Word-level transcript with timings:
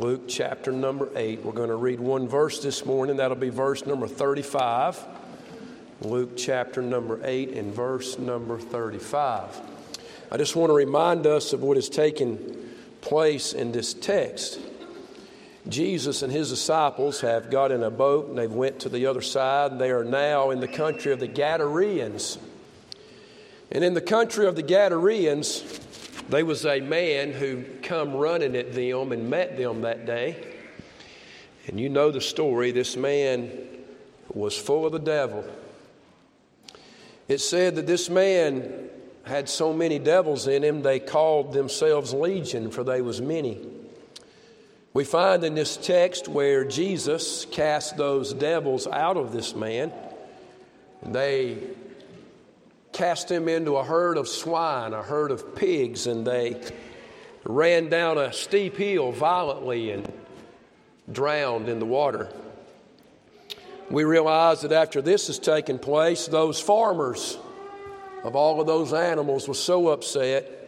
Luke 0.00 0.22
chapter 0.28 0.72
number 0.72 1.10
8. 1.14 1.44
We're 1.44 1.52
going 1.52 1.68
to 1.68 1.76
read 1.76 2.00
one 2.00 2.26
verse 2.26 2.62
this 2.62 2.86
morning. 2.86 3.18
That'll 3.18 3.36
be 3.36 3.50
verse 3.50 3.84
number 3.84 4.08
35. 4.08 4.98
Luke 6.00 6.38
chapter 6.38 6.80
number 6.80 7.20
8 7.22 7.50
and 7.50 7.74
verse 7.74 8.18
number 8.18 8.58
35. 8.58 9.60
I 10.32 10.38
just 10.38 10.56
want 10.56 10.70
to 10.70 10.74
remind 10.74 11.26
us 11.26 11.52
of 11.52 11.62
what 11.62 11.76
is 11.76 11.90
taking 11.90 12.38
place 13.02 13.52
in 13.52 13.72
this 13.72 13.92
text. 13.92 14.58
Jesus 15.68 16.22
and 16.22 16.32
his 16.32 16.48
disciples 16.48 17.20
have 17.20 17.50
got 17.50 17.70
in 17.70 17.82
a 17.82 17.90
boat 17.90 18.30
and 18.30 18.38
they've 18.38 18.50
went 18.50 18.80
to 18.80 18.88
the 18.88 19.04
other 19.04 19.20
side. 19.20 19.72
And 19.72 19.78
they 19.78 19.90
are 19.90 20.02
now 20.02 20.48
in 20.48 20.60
the 20.60 20.68
country 20.68 21.12
of 21.12 21.20
the 21.20 21.28
Gadarenes. 21.28 22.38
And 23.70 23.84
in 23.84 23.92
the 23.92 24.00
country 24.00 24.46
of 24.46 24.56
the 24.56 24.62
Gadarenes, 24.62 25.60
there 26.30 26.46
was 26.46 26.64
a 26.64 26.80
man 26.80 27.32
who 27.32 27.64
come 27.82 28.14
running 28.14 28.56
at 28.56 28.72
them 28.72 29.12
and 29.12 29.28
met 29.28 29.56
them 29.56 29.82
that 29.82 30.06
day. 30.06 30.36
And 31.66 31.78
you 31.78 31.88
know 31.88 32.10
the 32.10 32.20
story. 32.20 32.70
This 32.70 32.96
man 32.96 33.50
was 34.32 34.56
full 34.56 34.86
of 34.86 34.92
the 34.92 34.98
devil. 34.98 35.44
It 37.28 37.38
said 37.38 37.76
that 37.76 37.86
this 37.86 38.08
man 38.08 38.88
had 39.24 39.48
so 39.48 39.72
many 39.72 39.98
devils 39.98 40.46
in 40.46 40.64
him, 40.64 40.82
they 40.82 40.98
called 40.98 41.52
themselves 41.52 42.14
Legion, 42.14 42.70
for 42.70 42.84
they 42.84 43.02
was 43.02 43.20
many. 43.20 43.60
We 44.92 45.04
find 45.04 45.44
in 45.44 45.54
this 45.54 45.76
text 45.76 46.26
where 46.26 46.64
Jesus 46.64 47.44
cast 47.52 47.96
those 47.96 48.32
devils 48.32 48.86
out 48.88 49.16
of 49.16 49.32
this 49.32 49.54
man. 49.54 49.92
They 51.02 51.58
cast 53.00 53.30
him 53.30 53.48
into 53.48 53.78
a 53.78 53.82
herd 53.82 54.18
of 54.18 54.28
swine, 54.28 54.92
a 54.92 55.02
herd 55.02 55.30
of 55.30 55.56
pigs, 55.56 56.06
and 56.06 56.26
they 56.26 56.60
ran 57.44 57.88
down 57.88 58.18
a 58.18 58.30
steep 58.30 58.76
hill 58.76 59.10
violently 59.10 59.90
and 59.90 60.12
drowned 61.10 61.70
in 61.70 61.78
the 61.78 61.86
water. 61.86 62.30
We 63.88 64.04
realize 64.04 64.60
that 64.60 64.72
after 64.72 65.00
this 65.00 65.28
has 65.28 65.38
taken 65.38 65.78
place, 65.78 66.26
those 66.26 66.60
farmers 66.60 67.38
of 68.22 68.36
all 68.36 68.60
of 68.60 68.66
those 68.66 68.92
animals 68.92 69.48
were 69.48 69.54
so 69.54 69.88
upset 69.88 70.58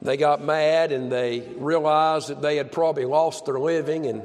they 0.00 0.16
got 0.16 0.42
mad 0.42 0.92
and 0.92 1.12
they 1.12 1.40
realized 1.58 2.28
that 2.28 2.40
they 2.40 2.56
had 2.56 2.72
probably 2.72 3.04
lost 3.04 3.44
their 3.44 3.60
living 3.60 4.06
and 4.06 4.22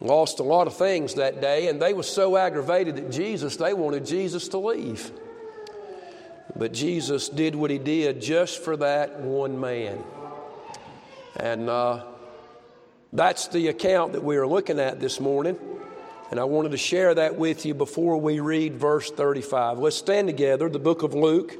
lost 0.00 0.40
a 0.40 0.42
lot 0.42 0.68
of 0.68 0.74
things 0.74 1.16
that 1.16 1.42
day. 1.42 1.68
And 1.68 1.82
they 1.82 1.92
were 1.92 2.02
so 2.02 2.38
aggravated 2.38 2.98
at 2.98 3.10
Jesus, 3.10 3.56
they 3.56 3.74
wanted 3.74 4.06
Jesus 4.06 4.48
to 4.48 4.58
leave. 4.58 5.12
But 6.56 6.72
Jesus 6.72 7.28
did 7.28 7.54
what 7.54 7.70
he 7.70 7.78
did 7.78 8.20
just 8.20 8.62
for 8.62 8.76
that 8.76 9.20
one 9.20 9.60
man. 9.60 10.02
And 11.36 11.68
uh, 11.68 12.04
that's 13.12 13.48
the 13.48 13.68
account 13.68 14.12
that 14.12 14.22
we 14.22 14.36
are 14.36 14.46
looking 14.46 14.78
at 14.78 15.00
this 15.00 15.18
morning. 15.18 15.58
And 16.30 16.38
I 16.38 16.44
wanted 16.44 16.70
to 16.70 16.76
share 16.76 17.14
that 17.14 17.36
with 17.36 17.66
you 17.66 17.74
before 17.74 18.16
we 18.16 18.40
read 18.40 18.76
verse 18.76 19.10
35. 19.10 19.78
Let's 19.78 19.96
stand 19.96 20.28
together, 20.28 20.68
the 20.68 20.78
book 20.78 21.02
of 21.02 21.14
Luke 21.14 21.56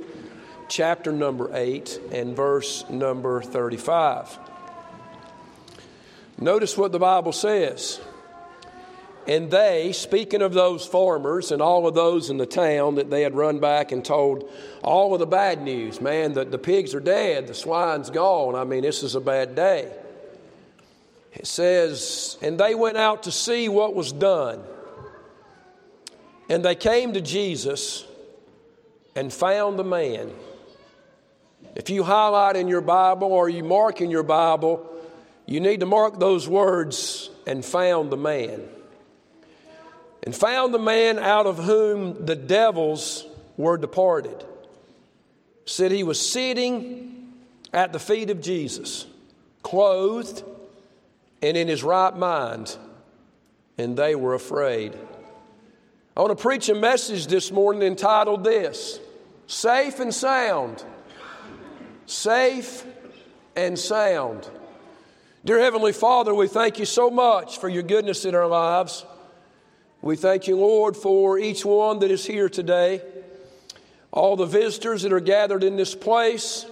chapter 0.68 1.12
number 1.12 1.50
8 1.54 2.00
and 2.12 2.34
verse 2.34 2.84
number 2.88 3.42
35. 3.42 4.38
Notice 6.38 6.76
what 6.76 6.92
the 6.92 6.98
Bible 6.98 7.32
says. 7.32 8.00
And 9.26 9.50
they, 9.50 9.92
speaking 9.92 10.42
of 10.42 10.52
those 10.52 10.86
farmers 10.86 11.50
and 11.50 11.62
all 11.62 11.86
of 11.86 11.94
those 11.94 12.28
in 12.28 12.36
the 12.36 12.46
town 12.46 12.96
that 12.96 13.10
they 13.10 13.22
had 13.22 13.34
run 13.34 13.58
back 13.58 13.90
and 13.90 14.04
told 14.04 14.50
all 14.82 15.14
of 15.14 15.20
the 15.20 15.26
bad 15.26 15.62
news 15.62 16.00
man, 16.00 16.34
the, 16.34 16.44
the 16.44 16.58
pigs 16.58 16.94
are 16.94 17.00
dead, 17.00 17.46
the 17.46 17.54
swine's 17.54 18.10
gone. 18.10 18.54
I 18.54 18.64
mean, 18.64 18.82
this 18.82 19.02
is 19.02 19.14
a 19.14 19.20
bad 19.20 19.54
day. 19.54 19.90
It 21.32 21.46
says, 21.46 22.36
And 22.42 22.58
they 22.58 22.74
went 22.74 22.96
out 22.96 23.24
to 23.24 23.32
see 23.32 23.68
what 23.68 23.94
was 23.94 24.12
done. 24.12 24.62
And 26.48 26.64
they 26.64 26.74
came 26.74 27.14
to 27.14 27.20
Jesus 27.20 28.04
and 29.16 29.32
found 29.32 29.78
the 29.78 29.84
man 29.84 30.30
if 31.74 31.90
you 31.90 32.04
highlight 32.04 32.56
in 32.56 32.68
your 32.68 32.80
Bible 32.80 33.32
or 33.32 33.48
you 33.48 33.64
mark 33.64 34.00
in 34.00 34.10
your 34.10 34.22
Bible, 34.22 34.88
you 35.46 35.60
need 35.60 35.80
to 35.80 35.86
mark 35.86 36.20
those 36.20 36.48
words 36.48 37.30
and 37.46 37.64
found 37.64 38.10
the 38.10 38.16
man. 38.16 38.62
And 40.24 40.34
found 40.34 40.74
the 40.74 40.78
man 40.78 41.18
out 41.18 41.46
of 41.46 41.58
whom 41.58 42.26
the 42.26 42.34
devils 42.34 43.24
were 43.56 43.76
departed. 43.76 44.44
Said 45.66 45.92
he 45.92 46.02
was 46.02 46.18
sitting 46.18 47.32
at 47.72 47.92
the 47.92 47.98
feet 47.98 48.30
of 48.30 48.40
Jesus, 48.40 49.06
clothed 49.62 50.42
and 51.42 51.56
in 51.56 51.68
his 51.68 51.82
right 51.84 52.16
mind, 52.16 52.76
and 53.78 53.96
they 53.96 54.14
were 54.14 54.34
afraid. 54.34 54.98
I 56.16 56.20
want 56.20 56.36
to 56.36 56.42
preach 56.42 56.68
a 56.68 56.74
message 56.74 57.26
this 57.26 57.52
morning 57.52 57.82
entitled 57.82 58.44
This 58.44 58.98
Safe 59.46 60.00
and 60.00 60.14
Sound 60.14 60.82
safe 62.06 62.84
and 63.56 63.78
sound. 63.78 64.48
Dear 65.44 65.60
Heavenly 65.60 65.92
Father, 65.92 66.34
we 66.34 66.48
thank 66.48 66.78
you 66.78 66.84
so 66.84 67.10
much 67.10 67.58
for 67.58 67.68
your 67.68 67.82
goodness 67.82 68.24
in 68.24 68.34
our 68.34 68.46
lives. 68.46 69.04
We 70.04 70.16
thank 70.16 70.46
you, 70.46 70.58
Lord, 70.58 70.98
for 70.98 71.38
each 71.38 71.64
one 71.64 72.00
that 72.00 72.10
is 72.10 72.26
here 72.26 72.50
today, 72.50 73.00
all 74.12 74.36
the 74.36 74.44
visitors 74.44 75.00
that 75.00 75.14
are 75.14 75.18
gathered 75.18 75.64
in 75.64 75.76
this 75.76 75.94
place, 75.94 76.66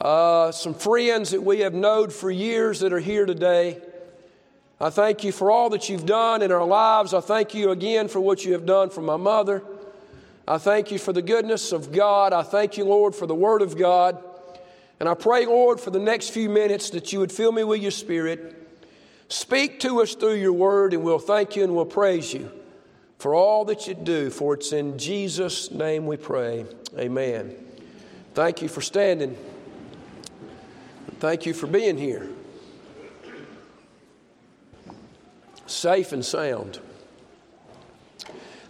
uh, 0.00 0.50
some 0.50 0.74
friends 0.74 1.30
that 1.30 1.40
we 1.40 1.60
have 1.60 1.72
known 1.72 2.10
for 2.10 2.32
years 2.32 2.80
that 2.80 2.92
are 2.92 2.98
here 2.98 3.26
today. 3.26 3.80
I 4.80 4.90
thank 4.90 5.22
you 5.22 5.30
for 5.30 5.52
all 5.52 5.70
that 5.70 5.88
you've 5.88 6.04
done 6.04 6.42
in 6.42 6.50
our 6.50 6.64
lives. 6.64 7.14
I 7.14 7.20
thank 7.20 7.54
you 7.54 7.70
again 7.70 8.08
for 8.08 8.18
what 8.18 8.44
you 8.44 8.54
have 8.54 8.66
done 8.66 8.90
for 8.90 9.02
my 9.02 9.16
mother. 9.16 9.62
I 10.48 10.58
thank 10.58 10.90
you 10.90 10.98
for 10.98 11.12
the 11.12 11.22
goodness 11.22 11.70
of 11.70 11.92
God. 11.92 12.32
I 12.32 12.42
thank 12.42 12.76
you, 12.76 12.84
Lord, 12.84 13.14
for 13.14 13.28
the 13.28 13.36
Word 13.36 13.62
of 13.62 13.78
God. 13.78 14.20
And 14.98 15.08
I 15.08 15.14
pray, 15.14 15.46
Lord, 15.46 15.78
for 15.78 15.92
the 15.92 16.00
next 16.00 16.30
few 16.30 16.50
minutes 16.50 16.90
that 16.90 17.12
you 17.12 17.20
would 17.20 17.30
fill 17.30 17.52
me 17.52 17.62
with 17.62 17.80
your 17.80 17.92
Spirit. 17.92 18.61
Speak 19.32 19.80
to 19.80 20.02
us 20.02 20.14
through 20.14 20.34
your 20.34 20.52
word, 20.52 20.92
and 20.92 21.02
we'll 21.02 21.18
thank 21.18 21.56
you 21.56 21.64
and 21.64 21.74
we'll 21.74 21.86
praise 21.86 22.34
you 22.34 22.52
for 23.16 23.34
all 23.34 23.64
that 23.64 23.86
you 23.86 23.94
do. 23.94 24.28
For 24.28 24.52
it's 24.52 24.74
in 24.74 24.98
Jesus' 24.98 25.70
name 25.70 26.06
we 26.06 26.18
pray. 26.18 26.66
Amen. 26.98 27.56
Thank 28.34 28.60
you 28.60 28.68
for 28.68 28.82
standing. 28.82 29.34
Thank 31.18 31.46
you 31.46 31.54
for 31.54 31.66
being 31.66 31.96
here. 31.96 32.28
Safe 35.64 36.12
and 36.12 36.22
sound. 36.22 36.78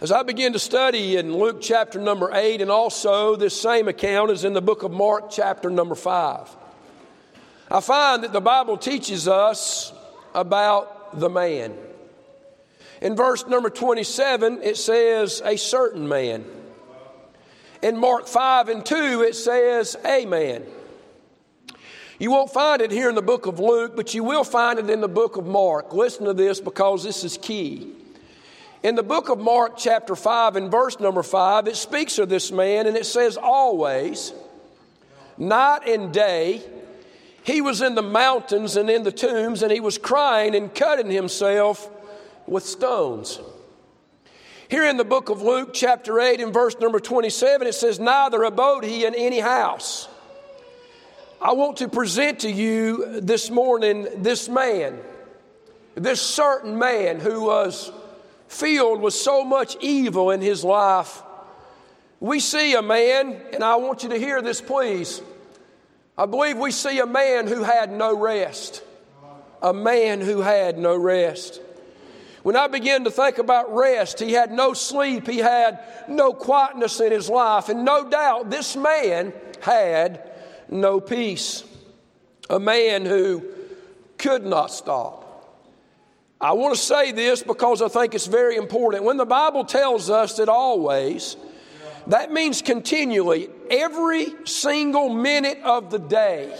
As 0.00 0.12
I 0.12 0.22
begin 0.22 0.52
to 0.52 0.60
study 0.60 1.16
in 1.16 1.36
Luke 1.36 1.60
chapter 1.60 2.00
number 2.00 2.30
8, 2.32 2.60
and 2.60 2.70
also 2.70 3.34
this 3.34 3.60
same 3.60 3.88
account 3.88 4.30
is 4.30 4.44
in 4.44 4.52
the 4.52 4.62
book 4.62 4.84
of 4.84 4.92
Mark 4.92 5.28
chapter 5.28 5.70
number 5.70 5.96
5, 5.96 6.56
I 7.68 7.80
find 7.80 8.22
that 8.22 8.32
the 8.32 8.40
Bible 8.40 8.76
teaches 8.76 9.26
us 9.26 9.92
about 10.34 11.18
the 11.18 11.28
man. 11.28 11.74
In 13.00 13.16
verse 13.16 13.46
number 13.46 13.68
27, 13.68 14.62
it 14.62 14.76
says, 14.76 15.42
a 15.44 15.56
certain 15.56 16.08
man. 16.08 16.44
In 17.82 17.96
Mark 17.96 18.28
5 18.28 18.68
and 18.68 18.86
2, 18.86 19.22
it 19.22 19.34
says, 19.34 19.96
a 20.04 20.24
man. 20.24 20.64
You 22.20 22.30
won't 22.30 22.52
find 22.52 22.80
it 22.80 22.92
here 22.92 23.08
in 23.08 23.16
the 23.16 23.22
book 23.22 23.46
of 23.46 23.58
Luke, 23.58 23.96
but 23.96 24.14
you 24.14 24.22
will 24.22 24.44
find 24.44 24.78
it 24.78 24.88
in 24.88 25.00
the 25.00 25.08
book 25.08 25.36
of 25.36 25.44
Mark. 25.44 25.92
Listen 25.92 26.26
to 26.26 26.32
this 26.34 26.60
because 26.60 27.02
this 27.02 27.24
is 27.24 27.36
key. 27.36 27.92
In 28.84 28.94
the 28.94 29.02
book 29.02 29.28
of 29.28 29.40
Mark, 29.40 29.76
chapter 29.76 30.14
5, 30.14 30.54
and 30.54 30.70
verse 30.70 31.00
number 31.00 31.24
5, 31.24 31.66
it 31.66 31.76
speaks 31.76 32.18
of 32.18 32.28
this 32.28 32.52
man 32.52 32.86
and 32.86 32.96
it 32.96 33.06
says, 33.06 33.36
Always, 33.36 34.32
night 35.36 35.88
and 35.88 36.12
day, 36.12 36.62
he 37.44 37.60
was 37.60 37.82
in 37.82 37.94
the 37.94 38.02
mountains 38.02 38.76
and 38.76 38.88
in 38.88 39.02
the 39.02 39.12
tombs, 39.12 39.62
and 39.62 39.72
he 39.72 39.80
was 39.80 39.98
crying 39.98 40.54
and 40.54 40.74
cutting 40.74 41.10
himself 41.10 41.90
with 42.46 42.64
stones. 42.64 43.40
Here 44.68 44.88
in 44.88 44.96
the 44.96 45.04
book 45.04 45.28
of 45.28 45.42
Luke, 45.42 45.74
chapter 45.74 46.20
8, 46.20 46.40
and 46.40 46.54
verse 46.54 46.78
number 46.80 47.00
27, 47.00 47.66
it 47.66 47.74
says, 47.74 47.98
Neither 47.98 48.42
abode 48.44 48.84
he 48.84 49.04
in 49.04 49.14
any 49.14 49.40
house. 49.40 50.08
I 51.40 51.52
want 51.52 51.78
to 51.78 51.88
present 51.88 52.40
to 52.40 52.50
you 52.50 53.20
this 53.20 53.50
morning 53.50 54.06
this 54.16 54.48
man, 54.48 54.98
this 55.96 56.22
certain 56.22 56.78
man 56.78 57.18
who 57.18 57.42
was 57.42 57.90
filled 58.46 59.00
with 59.00 59.14
so 59.14 59.44
much 59.44 59.76
evil 59.80 60.30
in 60.30 60.40
his 60.40 60.62
life. 60.62 61.22
We 62.20 62.38
see 62.38 62.74
a 62.74 62.82
man, 62.82 63.40
and 63.52 63.64
I 63.64 63.76
want 63.76 64.04
you 64.04 64.10
to 64.10 64.18
hear 64.18 64.40
this, 64.40 64.60
please. 64.60 65.20
I 66.16 66.26
believe 66.26 66.58
we 66.58 66.70
see 66.70 66.98
a 66.98 67.06
man 67.06 67.46
who 67.46 67.62
had 67.62 67.90
no 67.90 68.16
rest. 68.16 68.82
A 69.62 69.72
man 69.72 70.20
who 70.20 70.40
had 70.40 70.78
no 70.78 70.96
rest. 70.96 71.60
When 72.42 72.56
I 72.56 72.66
begin 72.66 73.04
to 73.04 73.10
think 73.10 73.38
about 73.38 73.72
rest, 73.72 74.18
he 74.18 74.32
had 74.32 74.50
no 74.50 74.72
sleep, 74.72 75.28
he 75.28 75.38
had 75.38 75.78
no 76.08 76.32
quietness 76.32 76.98
in 77.00 77.12
his 77.12 77.30
life, 77.30 77.68
and 77.68 77.84
no 77.84 78.08
doubt 78.08 78.50
this 78.50 78.74
man 78.76 79.32
had 79.60 80.28
no 80.68 81.00
peace. 81.00 81.62
A 82.50 82.58
man 82.58 83.06
who 83.06 83.44
could 84.18 84.44
not 84.44 84.72
stop. 84.72 85.22
I 86.40 86.52
want 86.52 86.74
to 86.74 86.80
say 86.80 87.12
this 87.12 87.44
because 87.44 87.80
I 87.80 87.88
think 87.88 88.14
it's 88.14 88.26
very 88.26 88.56
important. 88.56 89.04
When 89.04 89.16
the 89.16 89.24
Bible 89.24 89.64
tells 89.64 90.10
us 90.10 90.36
that 90.38 90.48
always, 90.48 91.36
that 92.08 92.32
means 92.32 92.62
continually, 92.62 93.48
every 93.70 94.26
single 94.44 95.08
minute 95.08 95.58
of 95.64 95.90
the 95.90 95.98
day, 95.98 96.56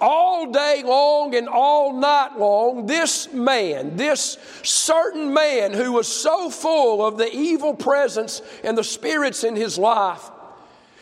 all 0.00 0.52
day 0.52 0.82
long 0.84 1.34
and 1.34 1.48
all 1.48 1.92
night 1.92 2.38
long, 2.38 2.86
this 2.86 3.32
man, 3.32 3.96
this 3.96 4.38
certain 4.62 5.32
man 5.32 5.72
who 5.72 5.92
was 5.92 6.08
so 6.08 6.50
full 6.50 7.04
of 7.04 7.18
the 7.18 7.30
evil 7.34 7.74
presence 7.74 8.42
and 8.62 8.76
the 8.76 8.84
spirits 8.84 9.44
in 9.44 9.56
his 9.56 9.78
life, 9.78 10.30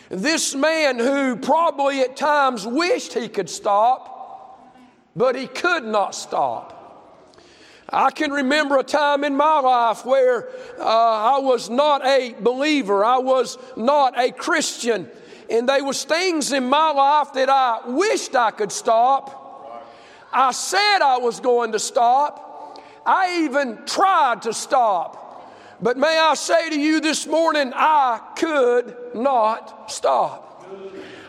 this 0.08 0.54
man 0.54 0.99
who 0.99 1.37
probably 1.37 2.00
at 2.00 2.16
times 2.16 2.66
wished 2.66 3.12
he 3.12 3.28
could 3.28 3.50
stop, 3.50 4.72
but 5.14 5.34
he 5.34 5.46
could 5.46 5.84
not 5.84 6.14
stop. 6.14 6.75
I 7.88 8.10
can 8.10 8.32
remember 8.32 8.78
a 8.78 8.82
time 8.82 9.22
in 9.22 9.36
my 9.36 9.60
life 9.60 10.04
where 10.04 10.48
uh, 10.78 10.82
I 10.82 11.38
was 11.38 11.70
not 11.70 12.04
a 12.04 12.34
believer, 12.40 13.04
I 13.04 13.18
was 13.18 13.58
not 13.76 14.18
a 14.18 14.32
Christian, 14.32 15.08
and 15.48 15.68
there 15.68 15.84
was 15.84 16.04
things 16.04 16.52
in 16.52 16.68
my 16.68 16.90
life 16.90 17.32
that 17.34 17.48
I 17.48 17.80
wished 17.86 18.34
I 18.34 18.50
could 18.50 18.72
stop. 18.72 19.44
I 20.32 20.50
said 20.50 20.98
I 20.98 21.18
was 21.18 21.38
going 21.38 21.72
to 21.72 21.78
stop. 21.78 22.82
I 23.06 23.44
even 23.44 23.78
tried 23.86 24.42
to 24.42 24.52
stop. 24.52 25.22
But 25.80 25.96
may 25.96 26.18
I 26.18 26.34
say 26.34 26.70
to 26.70 26.80
you 26.80 27.00
this 27.00 27.26
morning, 27.26 27.72
I 27.74 28.20
could 28.36 28.96
not 29.14 29.90
stop. 29.90 30.45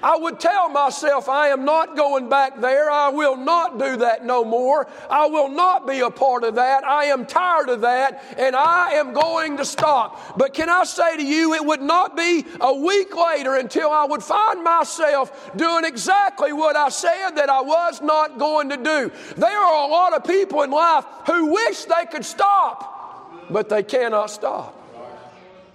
I 0.04 0.18
would 0.18 0.40
tell 0.40 0.70
myself, 0.70 1.30
I 1.30 1.50
am 1.50 1.66
not 1.66 1.96
going 1.96 2.30
back 2.30 2.60
there. 2.60 2.90
I 2.90 3.10
will 3.10 3.36
not 3.36 3.80
do 3.80 3.98
that 3.98 4.26
no 4.26 4.44
more. 4.44 4.88
I 5.10 5.28
will 5.28 5.50
not 5.50 5.88
be 5.88 6.00
a 6.02 6.10
part 6.10 6.44
of 6.44 6.56
that. 6.56 6.84
I 6.84 7.06
am 7.06 7.26
tired 7.26 7.70
of 7.70 7.82
that 7.82 8.24
and 8.38 8.56
I 8.56 8.92
am 8.92 9.14
going 9.14 9.58
to 9.58 9.66
stop. 9.66 10.38
But 10.38 10.54
can 10.54 10.70
I 10.70 10.84
say 10.84 11.18
to 11.18 11.24
you, 11.24 11.54
it 11.54 11.66
would 11.66 11.82
not 11.82 12.16
be 12.16 12.46
a 12.62 12.74
week 12.74 13.16
later 13.16 13.56
until 13.56 13.90
I 13.90 14.06
would 14.06 14.24
find 14.24 14.64
myself 14.64 15.52
doing 15.56 15.86
exactly 15.86 16.54
what 16.54 16.76
I 16.76 16.90
said 16.90 17.32
that 17.32 17.50
I 17.50 17.62
was 17.62 18.02
not 18.02 18.38
going 18.38 18.70
to 18.70 18.78
do. 18.78 19.12
There 19.36 19.60
are 19.60 19.88
a 19.88 19.92
lot 19.92 20.14
of 20.14 20.24
people 20.24 20.62
in 20.64 20.72
life 20.72 21.06
who 21.26 21.52
wish 21.52 21.86
they 21.86 22.06
could 22.12 22.26
stop, 22.26 23.50
but 23.50 23.70
they 23.70 23.84
cannot 23.84 24.30
stop. 24.30 24.76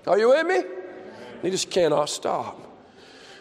Are 0.07 0.19
you 0.19 0.31
with 0.31 0.47
me? 0.47 0.63
They 1.43 1.51
just 1.51 1.71
cannot 1.71 2.09
stop. 2.09 2.62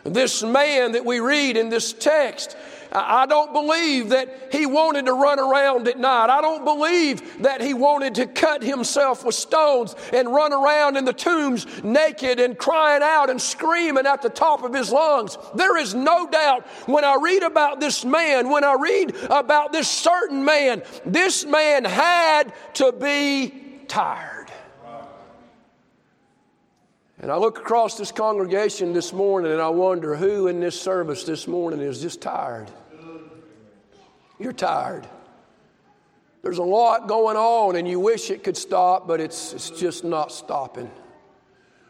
This 0.03 0.41
man 0.43 0.93
that 0.93 1.05
we 1.05 1.19
read 1.19 1.57
in 1.57 1.69
this 1.69 1.93
text, 1.93 2.55
I 2.91 3.25
don't 3.25 3.53
believe 3.53 4.09
that 4.09 4.49
he 4.51 4.65
wanted 4.65 5.05
to 5.05 5.13
run 5.13 5.39
around 5.39 5.87
at 5.87 5.97
night. 5.97 6.29
I 6.29 6.41
don't 6.41 6.65
believe 6.65 7.43
that 7.43 7.61
he 7.61 7.73
wanted 7.73 8.15
to 8.15 8.25
cut 8.25 8.63
himself 8.63 9.23
with 9.23 9.35
stones 9.35 9.95
and 10.11 10.33
run 10.33 10.51
around 10.51 10.97
in 10.97 11.05
the 11.05 11.13
tombs 11.13 11.65
naked 11.83 12.39
and 12.39 12.57
crying 12.57 13.01
out 13.03 13.29
and 13.29 13.41
screaming 13.41 14.05
at 14.05 14.21
the 14.21 14.29
top 14.29 14.63
of 14.63 14.73
his 14.73 14.91
lungs. 14.91 15.37
There 15.55 15.77
is 15.77 15.95
no 15.95 16.27
doubt 16.27 16.67
when 16.87 17.05
I 17.05 17.17
read 17.21 17.43
about 17.43 17.79
this 17.79 18.03
man, 18.03 18.49
when 18.49 18.63
I 18.63 18.73
read 18.73 19.15
about 19.29 19.71
this 19.71 19.87
certain 19.87 20.43
man, 20.43 20.83
this 21.05 21.45
man 21.45 21.85
had 21.85 22.53
to 22.75 22.91
be 22.91 23.53
tired. 23.87 24.30
And 27.21 27.31
I 27.31 27.37
look 27.37 27.59
across 27.59 27.99
this 27.99 28.11
congregation 28.11 28.93
this 28.93 29.13
morning 29.13 29.51
and 29.51 29.61
I 29.61 29.69
wonder 29.69 30.15
who 30.15 30.47
in 30.47 30.59
this 30.59 30.79
service 30.79 31.23
this 31.23 31.47
morning 31.47 31.79
is 31.79 32.01
just 32.01 32.19
tired. 32.19 32.67
You're 34.39 34.53
tired. 34.53 35.07
There's 36.41 36.57
a 36.57 36.63
lot 36.63 37.07
going 37.07 37.37
on 37.37 37.75
and 37.75 37.87
you 37.87 37.99
wish 37.99 38.31
it 38.31 38.43
could 38.43 38.57
stop, 38.57 39.07
but 39.07 39.21
it's, 39.21 39.53
it's 39.53 39.69
just 39.69 40.03
not 40.03 40.31
stopping. 40.31 40.89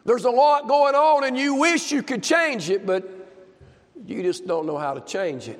There's 0.04 0.26
a 0.26 0.30
lot 0.30 0.68
going 0.68 0.94
on 0.94 1.24
and 1.24 1.38
you 1.38 1.54
wish 1.54 1.90
you 1.90 2.02
could 2.02 2.22
change 2.22 2.68
it, 2.68 2.84
but 2.84 3.08
you 4.04 4.22
just 4.22 4.46
don't 4.46 4.66
know 4.66 4.76
how 4.76 4.92
to 4.92 5.00
change 5.00 5.48
it. 5.48 5.58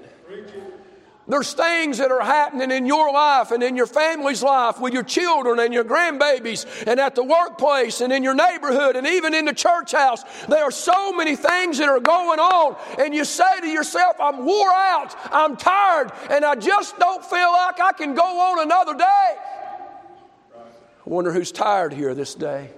There's 1.28 1.52
things 1.52 1.98
that 1.98 2.10
are 2.10 2.20
happening 2.20 2.72
in 2.72 2.84
your 2.84 3.12
life 3.12 3.52
and 3.52 3.62
in 3.62 3.76
your 3.76 3.86
family's 3.86 4.42
life 4.42 4.80
with 4.80 4.92
your 4.92 5.04
children 5.04 5.60
and 5.60 5.72
your 5.72 5.84
grandbabies 5.84 6.66
and 6.86 6.98
at 6.98 7.14
the 7.14 7.22
workplace 7.22 8.00
and 8.00 8.12
in 8.12 8.24
your 8.24 8.34
neighborhood 8.34 8.96
and 8.96 9.06
even 9.06 9.32
in 9.32 9.44
the 9.44 9.52
church 9.54 9.92
house. 9.92 10.24
There 10.48 10.64
are 10.64 10.72
so 10.72 11.12
many 11.12 11.36
things 11.36 11.78
that 11.78 11.88
are 11.88 12.00
going 12.00 12.40
on, 12.40 12.76
and 12.98 13.14
you 13.14 13.24
say 13.24 13.60
to 13.60 13.68
yourself, 13.68 14.16
I'm 14.20 14.44
wore 14.44 14.72
out, 14.72 15.14
I'm 15.30 15.56
tired, 15.56 16.10
and 16.28 16.44
I 16.44 16.56
just 16.56 16.98
don't 16.98 17.24
feel 17.24 17.52
like 17.52 17.80
I 17.80 17.92
can 17.92 18.14
go 18.14 18.22
on 18.22 18.62
another 18.64 18.94
day. 18.94 19.36
I 20.54 21.10
wonder 21.10 21.32
who's 21.32 21.52
tired 21.52 21.92
here 21.92 22.14
this 22.14 22.34
day. 22.34 22.70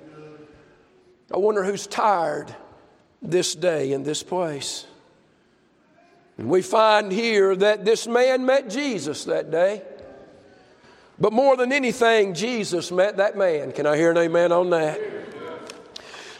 I 1.32 1.38
wonder 1.38 1.64
who's 1.64 1.86
tired 1.86 2.54
this 3.22 3.54
day 3.54 3.92
in 3.92 4.02
this 4.02 4.22
place. 4.22 4.86
And 6.36 6.48
we 6.48 6.62
find 6.62 7.12
here 7.12 7.54
that 7.56 7.84
this 7.84 8.06
man 8.06 8.44
met 8.44 8.68
Jesus 8.68 9.24
that 9.24 9.50
day. 9.50 9.82
But 11.18 11.32
more 11.32 11.56
than 11.56 11.72
anything, 11.72 12.34
Jesus 12.34 12.90
met 12.90 13.18
that 13.18 13.36
man. 13.36 13.70
Can 13.72 13.86
I 13.86 13.96
hear 13.96 14.10
an 14.10 14.18
amen 14.18 14.50
on 14.50 14.70
that? 14.70 15.00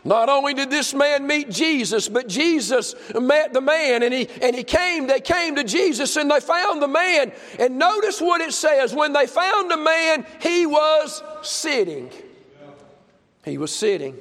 Not 0.07 0.29
only 0.29 0.53
did 0.53 0.69
this 0.69 0.93
man 0.93 1.27
meet 1.27 1.49
Jesus, 1.49 2.09
but 2.11 2.29
Jesus 2.29 2.95
met 3.15 3.55
the 3.55 3.63
man 3.63 4.03
and 4.03 4.13
he, 4.13 4.29
and 4.43 4.55
he 4.55 4.63
came, 4.63 5.07
they 5.07 5.21
came 5.21 5.57
to 5.57 5.65
Jesus 5.65 6.17
and 6.17 6.31
they 6.31 6.41
found 6.41 6.83
the 6.83 6.89
man. 6.89 7.33
And 7.59 7.79
notice 7.79 8.21
what 8.21 8.43
it 8.43 8.53
says 8.53 8.93
when 8.93 9.15
they 9.15 9.27
found 9.27 9.71
the 9.71 9.79
man, 9.79 10.27
he 10.41 10.67
was 10.67 11.23
sitting. 11.43 12.11
He 13.45 13.57
was 13.57 13.75
sitting. 13.75 14.19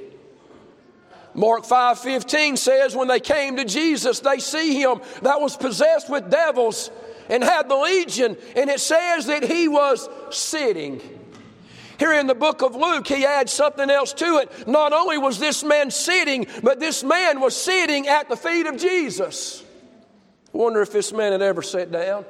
Mark 1.36 1.64
5:15 1.66 2.58
says 2.58 2.96
when 2.96 3.08
they 3.08 3.20
came 3.20 3.56
to 3.58 3.66
Jesus, 3.66 4.20
they 4.20 4.40
see 4.40 4.80
him 4.80 5.02
that 5.24 5.42
was 5.42 5.58
possessed 5.58 6.10
with 6.10 6.30
devils 6.30 6.92
and 7.30 7.44
had 7.44 7.70
the 7.70 7.76
legion, 7.76 8.38
and 8.56 8.70
it 8.70 8.80
says 8.80 9.26
that 9.28 9.44
he 9.44 9.68
was 9.68 10.08
sitting. 10.30 11.02
Here 11.98 12.14
in 12.14 12.28
the 12.28 12.36
book 12.36 12.62
of 12.62 12.76
Luke, 12.76 13.08
he 13.08 13.26
adds 13.26 13.52
something 13.52 13.90
else 13.90 14.14
to 14.14 14.40
it. 14.40 14.68
Not 14.68 14.94
only 14.94 15.18
was 15.18 15.40
this 15.40 15.64
man 15.64 15.90
sitting, 15.90 16.48
but 16.62 16.80
this 16.80 17.04
man 17.04 17.40
was 17.40 17.56
sitting 17.56 18.08
at 18.08 18.30
the 18.30 18.36
feet 18.36 18.66
of 18.66 18.78
Jesus. 18.78 19.64
I 20.54 20.58
wonder 20.58 20.82
if 20.82 20.92
this 20.92 21.14
man 21.14 21.32
had 21.32 21.42
ever 21.42 21.62
sat 21.62 21.92
down. 21.92 22.26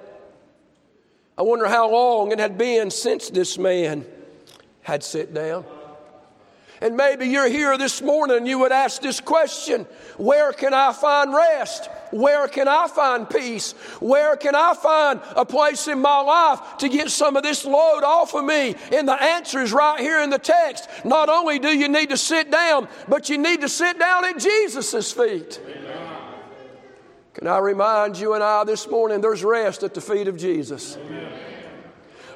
I 1.38 1.41
wonder 1.41 1.67
how 1.67 1.89
long 1.89 2.31
it 2.31 2.39
had 2.39 2.57
been 2.57 2.91
since 2.91 3.29
this 3.29 3.57
man 3.57 4.05
had 4.81 5.03
sat 5.03 5.33
down. 5.33 5.65
And 6.83 6.97
maybe 6.97 7.27
you're 7.27 7.47
here 7.47 7.77
this 7.77 8.01
morning 8.01 8.45
you 8.45 8.59
would 8.59 8.73
ask 8.73 9.01
this 9.01 9.21
question 9.21 9.87
Where 10.17 10.51
can 10.51 10.73
I 10.73 10.91
find 10.91 11.33
rest? 11.33 11.89
Where 12.11 12.45
can 12.49 12.67
I 12.67 12.87
find 12.89 13.27
peace? 13.27 13.71
Where 14.01 14.35
can 14.35 14.53
I 14.53 14.73
find 14.73 15.21
a 15.37 15.45
place 15.45 15.87
in 15.87 16.01
my 16.01 16.19
life 16.19 16.77
to 16.79 16.89
get 16.89 17.09
some 17.09 17.37
of 17.37 17.43
this 17.43 17.63
load 17.63 18.03
off 18.03 18.35
of 18.35 18.43
me? 18.43 18.75
And 18.91 19.07
the 19.07 19.13
answer 19.13 19.61
is 19.61 19.71
right 19.71 19.97
here 19.97 20.19
in 20.19 20.29
the 20.29 20.37
text. 20.37 20.89
Not 21.05 21.29
only 21.29 21.57
do 21.57 21.69
you 21.69 21.87
need 21.87 22.09
to 22.09 22.17
sit 22.17 22.51
down, 22.51 22.89
but 23.07 23.29
you 23.29 23.37
need 23.37 23.61
to 23.61 23.69
sit 23.69 23.97
down 23.97 24.25
at 24.25 24.37
Jesus' 24.37 25.13
feet. 25.13 25.61
Amen. 25.65 26.09
Can 27.33 27.47
I 27.47 27.59
remind 27.59 28.19
you 28.19 28.33
and 28.33 28.43
I 28.43 28.65
this 28.65 28.89
morning 28.89 29.21
there's 29.21 29.43
rest 29.43 29.83
at 29.83 29.93
the 29.93 30.01
feet 30.01 30.27
of 30.27 30.35
Jesus? 30.35 30.97
Amen. 30.97 31.31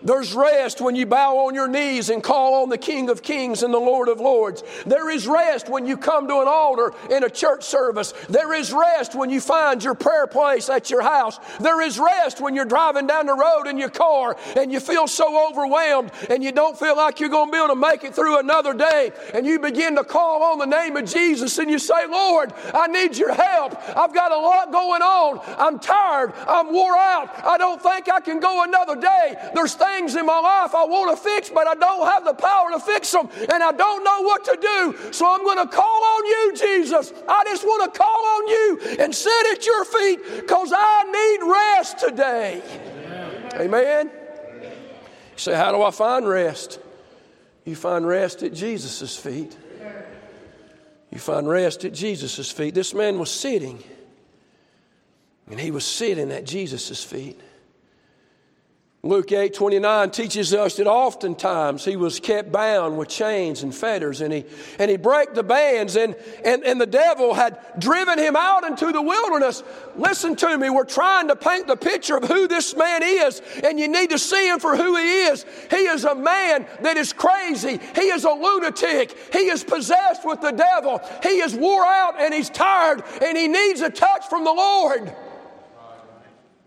There's 0.01 0.33
rest 0.33 0.81
when 0.81 0.95
you 0.95 1.05
bow 1.05 1.47
on 1.47 1.55
your 1.55 1.67
knees 1.67 2.09
and 2.09 2.23
call 2.23 2.63
on 2.63 2.69
the 2.69 2.77
King 2.77 3.09
of 3.09 3.21
Kings 3.21 3.63
and 3.63 3.73
the 3.73 3.79
Lord 3.79 4.09
of 4.09 4.19
Lords. 4.19 4.63
There 4.85 5.09
is 5.09 5.27
rest 5.27 5.69
when 5.69 5.85
you 5.85 5.97
come 5.97 6.27
to 6.27 6.41
an 6.41 6.47
altar 6.47 6.93
in 7.09 7.23
a 7.23 7.29
church 7.29 7.63
service. 7.63 8.13
There 8.29 8.53
is 8.53 8.71
rest 8.71 9.15
when 9.15 9.29
you 9.29 9.41
find 9.41 9.83
your 9.83 9.95
prayer 9.95 10.27
place 10.27 10.69
at 10.69 10.89
your 10.89 11.01
house. 11.01 11.39
There 11.59 11.81
is 11.81 11.99
rest 11.99 12.41
when 12.41 12.55
you're 12.55 12.65
driving 12.65 13.07
down 13.07 13.25
the 13.25 13.35
road 13.35 13.67
in 13.67 13.77
your 13.77 13.89
car 13.89 14.37
and 14.55 14.71
you 14.71 14.79
feel 14.79 15.07
so 15.07 15.49
overwhelmed 15.49 16.11
and 16.29 16.43
you 16.43 16.51
don't 16.51 16.77
feel 16.77 16.95
like 16.95 17.19
you're 17.19 17.29
going 17.29 17.47
to 17.47 17.51
be 17.51 17.57
able 17.57 17.69
to 17.69 17.75
make 17.75 18.03
it 18.03 18.13
through 18.13 18.39
another 18.39 18.73
day. 18.73 19.11
And 19.33 19.45
you 19.45 19.59
begin 19.59 19.95
to 19.95 20.03
call 20.03 20.43
on 20.43 20.59
the 20.59 20.65
name 20.65 20.95
of 20.97 21.05
Jesus 21.05 21.57
and 21.57 21.69
you 21.69 21.79
say, 21.79 22.07
Lord, 22.07 22.53
I 22.73 22.87
need 22.87 23.17
your 23.17 23.33
help. 23.33 23.75
I've 23.95 24.13
got 24.13 24.31
a 24.31 24.37
lot 24.37 24.71
going 24.71 25.01
on. 25.01 25.41
I'm 25.57 25.79
tired. 25.79 26.33
I'm 26.47 26.71
wore 26.71 26.95
out. 26.95 27.29
I 27.45 27.57
don't 27.57 27.81
think 27.81 28.09
I 28.11 28.19
can 28.19 28.39
go 28.39 28.63
another 28.63 28.95
day. 28.95 29.35
There's 29.53 29.73
things 29.87 30.15
in 30.15 30.25
my 30.25 30.39
life 30.39 30.75
I 30.75 30.85
want 30.85 31.15
to 31.15 31.23
fix, 31.23 31.49
but 31.49 31.67
I 31.67 31.75
don't 31.75 32.07
have 32.07 32.25
the 32.25 32.33
power 32.33 32.71
to 32.71 32.79
fix 32.79 33.11
them, 33.11 33.29
and 33.51 33.63
I 33.63 33.71
don't 33.71 34.03
know 34.03 34.21
what 34.21 34.43
to 34.45 34.57
do. 34.59 35.13
So 35.13 35.29
I'm 35.29 35.43
going 35.43 35.57
to 35.57 35.73
call 35.73 36.03
on 36.03 36.25
you, 36.25 36.53
Jesus. 36.55 37.13
I 37.27 37.43
just 37.45 37.63
want 37.63 37.93
to 37.93 37.99
call 37.99 38.25
on 38.25 38.47
you 38.47 38.97
and 38.99 39.13
sit 39.13 39.45
at 39.51 39.65
your 39.65 39.85
feet 39.85 40.19
because 40.41 40.73
I 40.75 41.03
need 41.03 41.51
rest 41.51 41.99
today. 41.99 42.61
Amen. 43.55 44.11
You 44.61 45.37
say, 45.37 45.55
How 45.55 45.71
do 45.71 45.81
I 45.81 45.91
find 45.91 46.27
rest? 46.27 46.79
You 47.65 47.75
find 47.75 48.07
rest 48.07 48.43
at 48.43 48.53
Jesus' 48.53 49.17
feet. 49.17 49.57
You 51.11 51.19
find 51.19 51.47
rest 51.47 51.85
at 51.85 51.93
Jesus' 51.93 52.51
feet. 52.51 52.73
This 52.73 52.93
man 52.93 53.17
was 53.17 53.31
sitting, 53.31 53.83
and 55.49 55.59
he 55.59 55.71
was 55.71 55.85
sitting 55.85 56.31
at 56.31 56.45
Jesus' 56.45 57.03
feet. 57.03 57.39
Luke 59.07 59.31
8 59.31 59.53
29 59.53 60.11
teaches 60.11 60.53
us 60.53 60.75
that 60.75 60.85
oftentimes 60.85 61.85
he 61.85 61.95
was 61.95 62.19
kept 62.19 62.51
bound 62.51 62.97
with 62.97 63.07
chains 63.07 63.63
and 63.63 63.73
fetters, 63.73 64.19
and 64.19 64.33
he, 64.33 64.43
and 64.79 64.91
he 64.91 64.97
broke 64.97 65.33
the 65.33 65.43
bands, 65.43 65.95
and, 65.95 66.13
and, 66.43 66.65
and 66.65 66.81
the 66.81 66.85
devil 66.85 67.33
had 67.33 67.57
driven 67.79 68.19
him 68.19 68.35
out 68.35 68.65
into 68.65 68.91
the 68.91 69.01
wilderness. 69.01 69.63
Listen 69.95 70.35
to 70.35 70.57
me, 70.57 70.69
we're 70.69 70.83
trying 70.83 71.29
to 71.29 71.37
paint 71.37 71.67
the 71.67 71.77
picture 71.77 72.17
of 72.17 72.25
who 72.25 72.49
this 72.49 72.75
man 72.75 73.01
is, 73.01 73.41
and 73.63 73.79
you 73.79 73.87
need 73.87 74.09
to 74.09 74.19
see 74.19 74.49
him 74.49 74.59
for 74.59 74.75
who 74.75 74.97
he 74.97 75.23
is. 75.23 75.45
He 75.69 75.85
is 75.85 76.03
a 76.03 76.13
man 76.13 76.67
that 76.81 76.97
is 76.97 77.13
crazy, 77.13 77.79
he 77.95 78.07
is 78.09 78.25
a 78.25 78.31
lunatic, 78.31 79.15
he 79.31 79.47
is 79.47 79.63
possessed 79.63 80.25
with 80.25 80.41
the 80.41 80.51
devil, 80.51 80.99
he 81.23 81.39
is 81.39 81.55
wore 81.55 81.85
out, 81.85 82.19
and 82.19 82.33
he's 82.33 82.49
tired, 82.49 83.03
and 83.21 83.37
he 83.37 83.47
needs 83.47 83.79
a 83.79 83.89
touch 83.89 84.25
from 84.27 84.43
the 84.43 84.53
Lord. 84.53 85.15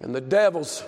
And 0.01 0.15
the 0.15 0.23
devil's 0.23 0.83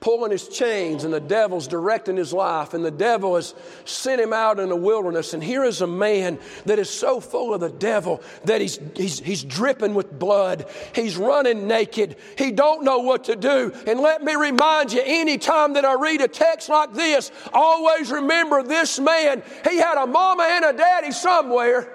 pulling 0.00 0.30
his 0.30 0.48
chains 0.48 1.04
and 1.04 1.12
the 1.12 1.20
devil's 1.20 1.66
directing 1.66 2.16
his 2.16 2.32
life 2.32 2.72
and 2.72 2.84
the 2.84 2.90
devil 2.90 3.34
has 3.34 3.54
sent 3.84 4.20
him 4.20 4.32
out 4.32 4.60
in 4.60 4.68
the 4.68 4.76
wilderness 4.76 5.34
and 5.34 5.42
here 5.42 5.64
is 5.64 5.80
a 5.80 5.86
man 5.86 6.38
that 6.66 6.78
is 6.78 6.88
so 6.88 7.20
full 7.20 7.52
of 7.52 7.60
the 7.60 7.70
devil 7.70 8.22
that 8.44 8.60
he's, 8.60 8.78
he's, 8.94 9.18
he's 9.18 9.42
dripping 9.42 9.94
with 9.94 10.16
blood. 10.18 10.66
He's 10.94 11.16
running 11.16 11.66
naked. 11.66 12.16
He 12.36 12.52
don't 12.52 12.84
know 12.84 13.00
what 13.00 13.24
to 13.24 13.36
do. 13.36 13.72
And 13.86 14.00
let 14.00 14.22
me 14.22 14.34
remind 14.34 14.92
you 14.92 15.02
anytime 15.04 15.72
that 15.72 15.84
i 15.84 15.94
read 15.94 16.20
a 16.20 16.28
text 16.28 16.68
like 16.68 16.92
this 16.92 17.32
always 17.52 18.10
remember 18.10 18.62
this 18.62 19.00
man. 19.00 19.42
He 19.68 19.78
had 19.78 20.00
a 20.02 20.06
mama 20.06 20.46
and 20.48 20.64
a 20.64 20.72
daddy 20.72 21.10
somewhere. 21.10 21.92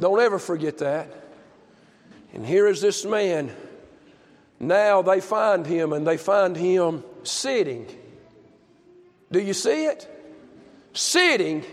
Don't 0.00 0.20
ever 0.20 0.38
forget 0.38 0.78
that. 0.78 1.08
And 2.32 2.44
here 2.44 2.66
is 2.66 2.80
this 2.80 3.04
man 3.04 3.54
now 4.60 5.02
they 5.02 5.20
find 5.20 5.66
him 5.66 5.92
and 5.92 6.06
they 6.06 6.16
find 6.16 6.56
him 6.56 7.02
sitting. 7.22 7.86
Do 9.30 9.40
you 9.40 9.54
see 9.54 9.86
it? 9.86 10.08
Sitting 10.92 11.64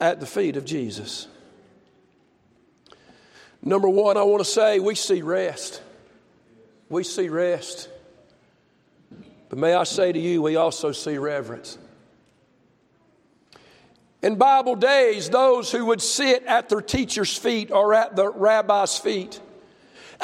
at 0.00 0.20
the 0.20 0.26
feet 0.26 0.56
of 0.56 0.64
Jesus. 0.64 1.28
Number 3.62 3.88
one, 3.88 4.16
I 4.16 4.22
want 4.22 4.44
to 4.44 4.50
say 4.50 4.78
we 4.78 4.94
see 4.94 5.22
rest. 5.22 5.82
We 6.88 7.02
see 7.02 7.28
rest. 7.28 7.88
But 9.48 9.58
may 9.58 9.74
I 9.74 9.84
say 9.84 10.12
to 10.12 10.18
you, 10.18 10.42
we 10.42 10.56
also 10.56 10.92
see 10.92 11.16
reverence. 11.16 11.78
In 14.22 14.36
Bible 14.36 14.76
days, 14.76 15.28
those 15.28 15.70
who 15.70 15.86
would 15.86 16.00
sit 16.00 16.44
at 16.44 16.68
their 16.68 16.80
teacher's 16.80 17.36
feet 17.36 17.70
or 17.70 17.94
at 17.94 18.16
the 18.16 18.30
rabbi's 18.30 18.98
feet 18.98 19.40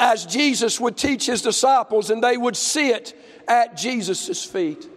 as 0.01 0.25
Jesus 0.25 0.79
would 0.79 0.97
teach 0.97 1.27
his 1.27 1.43
disciples 1.43 2.09
and 2.09 2.23
they 2.23 2.35
would 2.35 2.57
sit 2.57 3.15
at 3.47 3.77
Jesus' 3.77 4.43
feet. 4.43 4.89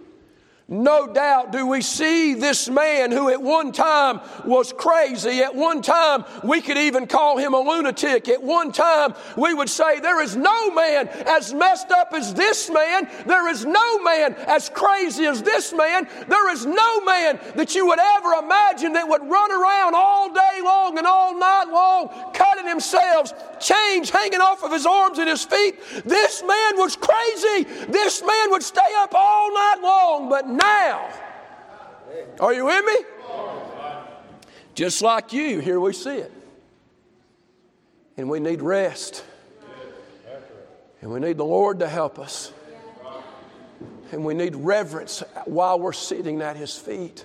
No 0.66 1.06
doubt 1.06 1.52
do 1.52 1.66
we 1.66 1.82
see 1.82 2.32
this 2.32 2.70
man 2.70 3.12
who 3.12 3.28
at 3.28 3.42
one 3.42 3.70
time 3.70 4.22
was 4.46 4.72
crazy. 4.72 5.40
At 5.40 5.54
one 5.54 5.82
time, 5.82 6.24
we 6.42 6.62
could 6.62 6.78
even 6.78 7.06
call 7.06 7.36
him 7.36 7.52
a 7.52 7.60
lunatic. 7.60 8.30
At 8.30 8.42
one 8.42 8.72
time, 8.72 9.14
we 9.36 9.52
would 9.52 9.68
say, 9.68 10.00
There 10.00 10.22
is 10.22 10.36
no 10.36 10.70
man 10.70 11.08
as 11.26 11.52
messed 11.52 11.90
up 11.90 12.14
as 12.14 12.32
this 12.32 12.70
man. 12.70 13.10
There 13.26 13.46
is 13.50 13.66
no 13.66 13.98
man 13.98 14.36
as 14.46 14.70
crazy 14.70 15.26
as 15.26 15.42
this 15.42 15.74
man. 15.74 16.08
There 16.28 16.50
is 16.50 16.64
no 16.64 17.00
man 17.02 17.38
that 17.56 17.74
you 17.74 17.86
would 17.86 18.00
ever 18.00 18.32
imagine 18.42 18.94
that 18.94 19.06
would 19.06 19.22
run 19.28 19.52
around 19.52 19.94
all 19.94 20.32
day 20.32 20.60
long 20.64 20.96
and 20.96 21.06
all 21.06 21.38
night 21.38 21.66
long, 21.70 22.32
cutting 22.32 22.66
himself, 22.66 23.60
chains 23.60 24.08
hanging 24.08 24.40
off 24.40 24.64
of 24.64 24.72
his 24.72 24.86
arms 24.86 25.18
and 25.18 25.28
his 25.28 25.44
feet. 25.44 25.78
This 26.06 26.42
man 26.42 26.78
was 26.78 26.96
crazy. 26.96 27.64
This 27.92 28.22
man 28.22 28.50
would 28.50 28.62
stay 28.62 28.80
up 28.96 29.12
all 29.14 29.52
night 29.52 29.80
long, 29.82 30.30
but 30.30 30.53
now. 30.56 31.10
Are 32.40 32.52
you 32.52 32.66
with 32.66 32.84
me? 32.84 32.96
Just 34.74 35.02
like 35.02 35.32
you, 35.32 35.60
here 35.60 35.78
we 35.78 35.92
see 35.92 36.16
it. 36.16 36.32
And 38.16 38.28
we 38.28 38.40
need 38.40 38.62
rest. 38.62 39.24
And 41.00 41.12
we 41.12 41.20
need 41.20 41.36
the 41.36 41.44
Lord 41.44 41.80
to 41.80 41.88
help 41.88 42.18
us. 42.18 42.52
And 44.10 44.24
we 44.24 44.34
need 44.34 44.56
reverence 44.56 45.22
while 45.44 45.78
we're 45.78 45.92
sitting 45.92 46.40
at 46.40 46.56
His 46.56 46.76
feet. 46.76 47.24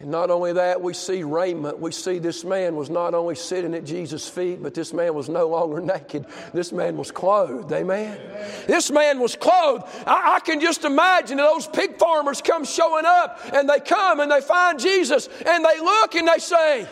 And 0.00 0.10
not 0.10 0.30
only 0.30 0.54
that, 0.54 0.80
we 0.80 0.94
see 0.94 1.22
raiment. 1.22 1.78
We 1.78 1.92
see 1.92 2.18
this 2.18 2.42
man 2.42 2.74
was 2.74 2.88
not 2.88 3.12
only 3.12 3.34
sitting 3.34 3.74
at 3.74 3.84
Jesus' 3.84 4.26
feet, 4.26 4.62
but 4.62 4.72
this 4.72 4.94
man 4.94 5.12
was 5.12 5.28
no 5.28 5.46
longer 5.46 5.78
naked. 5.80 6.24
This 6.54 6.72
man 6.72 6.96
was 6.96 7.10
clothed. 7.10 7.70
Amen. 7.70 8.18
This 8.66 8.90
man 8.90 9.20
was 9.20 9.36
clothed. 9.36 9.84
I, 10.06 10.36
I, 10.36 10.40
can 10.40 10.58
just 10.60 10.86
imagine 10.86 11.36
those 11.36 11.66
pig 11.66 11.98
farmers 11.98 12.40
come 12.40 12.64
showing 12.64 13.04
up 13.04 13.40
and 13.52 13.68
they 13.68 13.78
come 13.78 14.20
and 14.20 14.32
they 14.32 14.40
find 14.40 14.80
Jesus 14.80 15.28
and 15.46 15.62
they 15.62 15.78
look 15.78 16.14
and 16.14 16.26
they 16.26 16.38
say, 16.38 16.88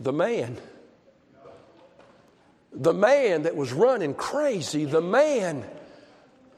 The 0.00 0.12
man. 0.12 0.56
The 2.72 2.94
man 2.94 3.42
that 3.42 3.54
was 3.54 3.74
running 3.74 4.14
crazy, 4.14 4.86
the 4.86 5.02
man 5.02 5.64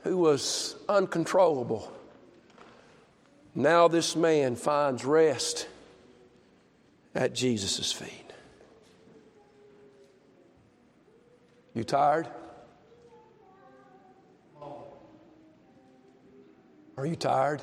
who 0.04 0.16
was 0.16 0.76
uncontrollable 0.88 1.92
now 3.56 3.88
this 3.88 4.14
man 4.14 4.54
finds 4.54 5.04
rest 5.04 5.66
at 7.14 7.34
Jesus' 7.34 7.90
feet. 7.90 8.32
You 11.74 11.82
tired? 11.82 12.28
Are 16.98 17.06
you 17.06 17.16
tired? 17.16 17.60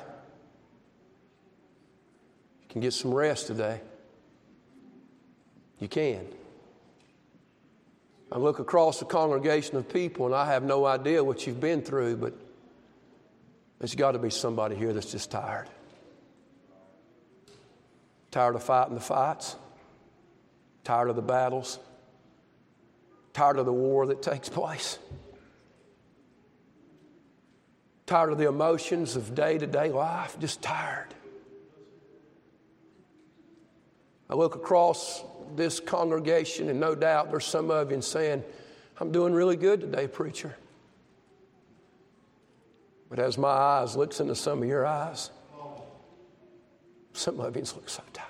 You 2.62 2.68
can 2.68 2.80
get 2.80 2.92
some 2.92 3.12
rest 3.12 3.46
today. 3.48 3.80
You 5.80 5.88
can. 5.88 6.26
I 8.30 8.38
look 8.38 8.58
across 8.58 8.98
the 8.98 9.04
congregation 9.04 9.76
of 9.76 9.88
people 9.88 10.26
and 10.26 10.34
I 10.34 10.46
have 10.46 10.62
no 10.62 10.84
idea 10.84 11.22
what 11.22 11.46
you've 11.46 11.60
been 11.60 11.82
through, 11.82 12.16
but 12.16 12.34
there's 13.78 13.94
got 13.94 14.12
to 14.12 14.18
be 14.18 14.30
somebody 14.30 14.76
here 14.76 14.92
that's 14.92 15.10
just 15.10 15.30
tired. 15.30 15.68
Tired 18.34 18.56
of 18.56 18.64
fighting 18.64 18.96
the 18.96 19.00
fights? 19.00 19.54
Tired 20.82 21.08
of 21.08 21.14
the 21.14 21.22
battles? 21.22 21.78
Tired 23.32 23.60
of 23.60 23.64
the 23.64 23.72
war 23.72 24.06
that 24.06 24.22
takes 24.22 24.48
place? 24.48 24.98
Tired 28.06 28.32
of 28.32 28.38
the 28.38 28.48
emotions 28.48 29.14
of 29.14 29.36
day 29.36 29.56
to 29.56 29.68
day 29.68 29.90
life? 29.90 30.36
Just 30.40 30.62
tired. 30.62 31.14
I 34.28 34.34
look 34.34 34.56
across 34.56 35.22
this 35.54 35.78
congregation, 35.78 36.70
and 36.70 36.80
no 36.80 36.96
doubt 36.96 37.30
there's 37.30 37.44
some 37.44 37.70
of 37.70 37.92
you 37.92 38.02
saying, 38.02 38.42
I'm 38.98 39.12
doing 39.12 39.32
really 39.32 39.54
good 39.54 39.80
today, 39.80 40.08
preacher. 40.08 40.56
But 43.08 43.20
as 43.20 43.38
my 43.38 43.46
eyes 43.46 43.94
looks 43.94 44.18
into 44.18 44.34
some 44.34 44.60
of 44.60 44.68
your 44.68 44.84
eyes, 44.84 45.30
some 47.12 47.38
of 47.38 47.54
you 47.54 47.62
look 47.62 47.88
so 47.88 48.02
tired. 48.12 48.23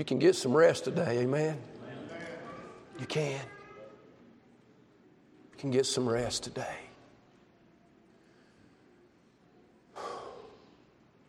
You 0.00 0.04
can 0.06 0.18
get 0.18 0.34
some 0.34 0.56
rest 0.56 0.84
today, 0.84 1.18
amen? 1.18 1.58
You 2.98 3.04
can. 3.04 3.38
You 5.52 5.58
can 5.58 5.70
get 5.70 5.84
some 5.84 6.08
rest 6.08 6.42
today. 6.42 6.78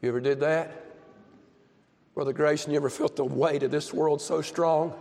You 0.02 0.08
ever 0.08 0.22
did 0.22 0.40
that? 0.40 0.86
Brother 2.16 2.32
Grayson, 2.32 2.72
you 2.72 2.78
ever 2.78 2.90
felt 2.90 3.18
the 3.18 3.26
weight 3.26 3.64
of 3.64 3.72
this 3.72 3.94
world 3.94 4.22
so 4.22 4.42
strong 4.42 4.94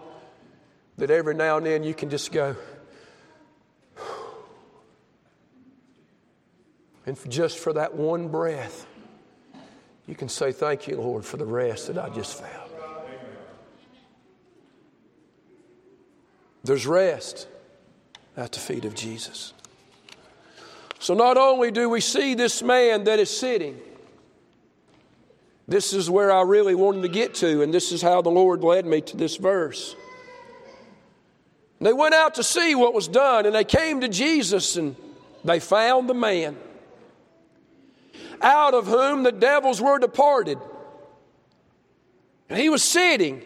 that 0.98 1.12
every 1.12 1.36
now 1.36 1.56
and 1.56 1.64
then 1.64 1.84
you 1.84 1.94
can 1.94 2.10
just 2.10 2.32
go, 2.32 2.56
And 7.06 7.16
just 7.30 7.60
for 7.60 7.72
that 7.74 7.94
one 7.94 8.26
breath, 8.26 8.84
you 10.08 10.16
can 10.16 10.28
say, 10.28 10.50
Thank 10.50 10.88
you, 10.88 10.96
Lord, 10.96 11.24
for 11.24 11.36
the 11.36 11.46
rest 11.46 11.86
that 11.86 11.98
I 11.98 12.08
just 12.08 12.36
found. 12.36 12.59
There's 16.62 16.86
rest 16.86 17.48
at 18.36 18.52
the 18.52 18.58
feet 18.58 18.84
of 18.84 18.94
Jesus. 18.94 19.54
So 20.98 21.14
not 21.14 21.36
only 21.36 21.70
do 21.70 21.88
we 21.88 22.00
see 22.00 22.34
this 22.34 22.62
man 22.62 23.04
that 23.04 23.18
is 23.18 23.34
sitting, 23.34 23.80
this 25.66 25.92
is 25.92 26.10
where 26.10 26.30
I 26.30 26.42
really 26.42 26.74
wanted 26.74 27.02
to 27.02 27.08
get 27.08 27.34
to, 27.36 27.62
and 27.62 27.72
this 27.72 27.92
is 27.92 28.02
how 28.02 28.22
the 28.22 28.30
Lord 28.30 28.62
led 28.62 28.84
me 28.84 29.00
to 29.02 29.16
this 29.16 29.36
verse. 29.36 29.96
They 31.80 31.94
went 31.94 32.12
out 32.12 32.34
to 32.34 32.44
see 32.44 32.74
what 32.74 32.92
was 32.92 33.08
done, 33.08 33.46
and 33.46 33.54
they 33.54 33.64
came 33.64 34.02
to 34.02 34.08
Jesus, 34.08 34.76
and 34.76 34.94
they 35.44 35.60
found 35.60 36.10
the 36.10 36.14
man 36.14 36.58
out 38.42 38.74
of 38.74 38.86
whom 38.86 39.22
the 39.22 39.32
devils 39.32 39.80
were 39.80 39.98
departed. 39.98 40.58
And 42.50 42.58
he 42.58 42.68
was 42.68 42.82
sitting 42.82 43.42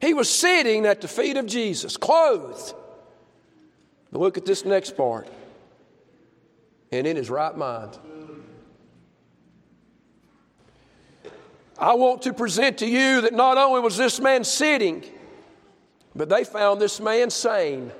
he 0.00 0.14
was 0.14 0.28
sitting 0.28 0.86
at 0.86 1.00
the 1.00 1.08
feet 1.08 1.36
of 1.36 1.46
Jesus, 1.46 1.96
clothed. 1.96 2.74
But 4.12 4.20
look 4.20 4.38
at 4.38 4.46
this 4.46 4.64
next 4.64 4.96
part. 4.96 5.28
And 6.90 7.06
in 7.06 7.16
his 7.16 7.28
right 7.28 7.56
mind. 7.56 7.98
I 11.78 11.94
want 11.94 12.22
to 12.22 12.32
present 12.32 12.78
to 12.78 12.86
you 12.86 13.20
that 13.20 13.34
not 13.34 13.56
only 13.58 13.80
was 13.80 13.96
this 13.96 14.20
man 14.20 14.42
sitting, 14.44 15.04
but 16.14 16.28
they 16.28 16.44
found 16.44 16.80
this 16.80 16.98
man 17.00 17.30
sane. 17.30 17.92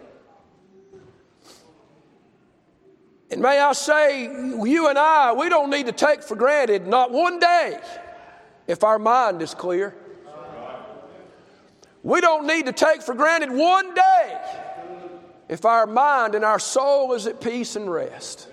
And 3.31 3.43
may 3.43 3.61
I 3.61 3.73
say, 3.73 4.23
you 4.23 4.89
and 4.89 4.99
I, 4.99 5.33
we 5.33 5.49
don't 5.49 5.71
need 5.71 5.87
to 5.87 5.93
take 5.93 6.23
for 6.23 6.35
granted 6.35 6.87
not 6.87 7.13
one 7.13 7.39
day 7.39 7.79
if 8.67 8.83
our 8.83 8.99
mind 8.99 9.43
is 9.43 9.55
clear. 9.55 9.95
We 12.03 12.21
don't 12.21 12.47
need 12.47 12.67
to 12.67 12.73
take 12.73 13.03
for 13.03 13.15
granted 13.15 13.51
one 13.51 13.95
day 13.95 14.41
if 15.49 15.65
our 15.65 15.87
mind 15.87 16.35
and 16.35 16.45
our 16.45 16.59
soul 16.59 17.13
is 17.15 17.27
at 17.27 17.41
peace 17.41 17.77
and 17.77 17.91
rest. 17.91 18.49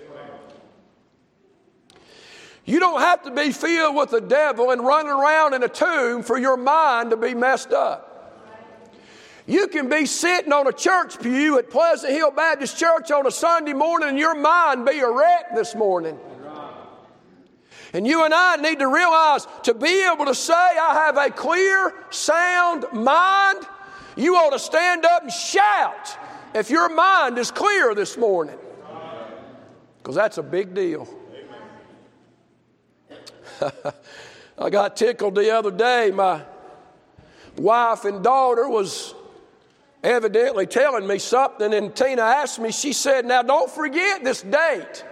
You 2.64 2.80
don't 2.80 3.00
have 3.00 3.22
to 3.22 3.30
be 3.30 3.52
filled 3.52 3.94
with 3.94 4.10
the 4.10 4.20
devil 4.20 4.72
and 4.72 4.82
running 4.82 5.12
around 5.12 5.54
in 5.54 5.62
a 5.62 5.68
tomb 5.68 6.24
for 6.24 6.36
your 6.36 6.56
mind 6.56 7.10
to 7.10 7.16
be 7.16 7.32
messed 7.32 7.72
up. 7.72 8.16
You 9.46 9.68
can 9.68 9.88
be 9.88 10.06
sitting 10.06 10.52
on 10.52 10.66
a 10.66 10.72
church 10.72 11.20
pew 11.20 11.56
at 11.58 11.70
Pleasant 11.70 12.12
Hill 12.12 12.32
Baptist 12.32 12.76
Church 12.76 13.12
on 13.12 13.28
a 13.28 13.30
Sunday 13.30 13.72
morning 13.72 14.08
and 14.08 14.18
your 14.18 14.34
mind 14.34 14.84
be 14.84 14.98
a 14.98 15.08
wreck 15.08 15.54
this 15.54 15.76
morning. 15.76 16.18
And 17.92 18.06
you 18.06 18.24
and 18.24 18.34
I 18.34 18.56
need 18.56 18.80
to 18.80 18.88
realize 18.88 19.46
to 19.64 19.74
be 19.74 20.08
able 20.12 20.26
to 20.26 20.34
say, 20.34 20.52
I 20.54 21.04
have 21.06 21.16
a 21.16 21.30
clear, 21.30 21.92
sound 22.10 22.84
mind, 22.92 23.64
you 24.16 24.36
ought 24.36 24.50
to 24.50 24.58
stand 24.58 25.04
up 25.04 25.22
and 25.22 25.32
shout 25.32 26.18
if 26.54 26.70
your 26.70 26.88
mind 26.88 27.38
is 27.38 27.50
clear 27.50 27.94
this 27.94 28.16
morning. 28.16 28.58
Because 29.98 30.14
that's 30.14 30.38
a 30.38 30.42
big 30.42 30.74
deal. 30.74 31.08
I 34.58 34.70
got 34.70 34.96
tickled 34.96 35.34
the 35.34 35.54
other 35.54 35.70
day. 35.70 36.10
My 36.10 36.42
wife 37.56 38.04
and 38.04 38.22
daughter 38.22 38.68
was 38.68 39.14
evidently 40.02 40.66
telling 40.66 41.06
me 41.06 41.18
something, 41.18 41.74
and 41.74 41.94
Tina 41.94 42.22
asked 42.22 42.58
me, 42.58 42.70
she 42.70 42.92
said, 42.92 43.26
Now 43.26 43.42
don't 43.42 43.70
forget 43.70 44.24
this 44.24 44.42
date. 44.42 45.04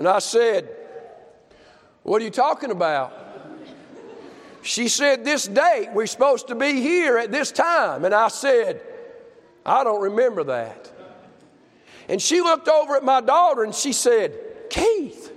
And 0.00 0.08
I 0.08 0.18
said, 0.20 0.66
What 2.04 2.22
are 2.22 2.24
you 2.24 2.30
talking 2.30 2.70
about? 2.70 3.12
She 4.62 4.88
said, 4.88 5.26
This 5.26 5.46
date, 5.46 5.90
we're 5.92 6.06
supposed 6.06 6.48
to 6.48 6.54
be 6.54 6.80
here 6.80 7.18
at 7.18 7.30
this 7.30 7.52
time. 7.52 8.06
And 8.06 8.14
I 8.14 8.28
said, 8.28 8.80
I 9.66 9.84
don't 9.84 10.00
remember 10.00 10.42
that. 10.44 10.90
And 12.08 12.22
she 12.22 12.40
looked 12.40 12.66
over 12.66 12.96
at 12.96 13.04
my 13.04 13.20
daughter 13.20 13.62
and 13.62 13.74
she 13.74 13.92
said, 13.92 14.38
Keith, 14.70 15.34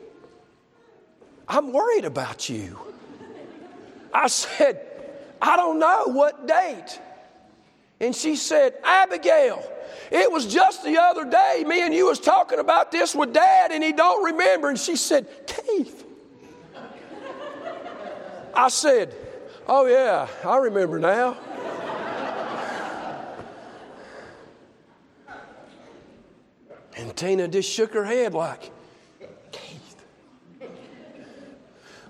I'm 1.45 1.73
worried 1.73 2.05
about 2.05 2.47
you. 2.47 2.79
I 4.13 4.27
said, 4.27 4.79
I 5.41 5.57
don't 5.57 5.77
know 5.77 6.05
what 6.05 6.47
date. 6.47 7.01
And 8.03 8.13
she 8.13 8.35
said, 8.35 8.73
Abigail, 8.83 9.63
it 10.11 10.29
was 10.29 10.45
just 10.45 10.83
the 10.83 10.97
other 10.97 11.23
day 11.23 11.63
me 11.65 11.83
and 11.83 11.93
you 11.93 12.07
was 12.07 12.19
talking 12.19 12.59
about 12.59 12.91
this 12.91 13.15
with 13.15 13.31
dad 13.31 13.71
and 13.71 13.81
he 13.81 13.93
don't 13.93 14.25
remember. 14.25 14.67
And 14.67 14.77
she 14.77 14.97
said, 14.97 15.25
Keith. 15.47 16.05
I 18.53 18.67
said, 18.67 19.15
Oh 19.67 19.85
yeah, 19.85 20.27
I 20.43 20.57
remember 20.57 20.99
now. 20.99 21.37
and 26.97 27.15
Tina 27.15 27.47
just 27.47 27.71
shook 27.71 27.93
her 27.93 28.03
head 28.03 28.33
like, 28.33 28.69
Keith. 29.53 30.05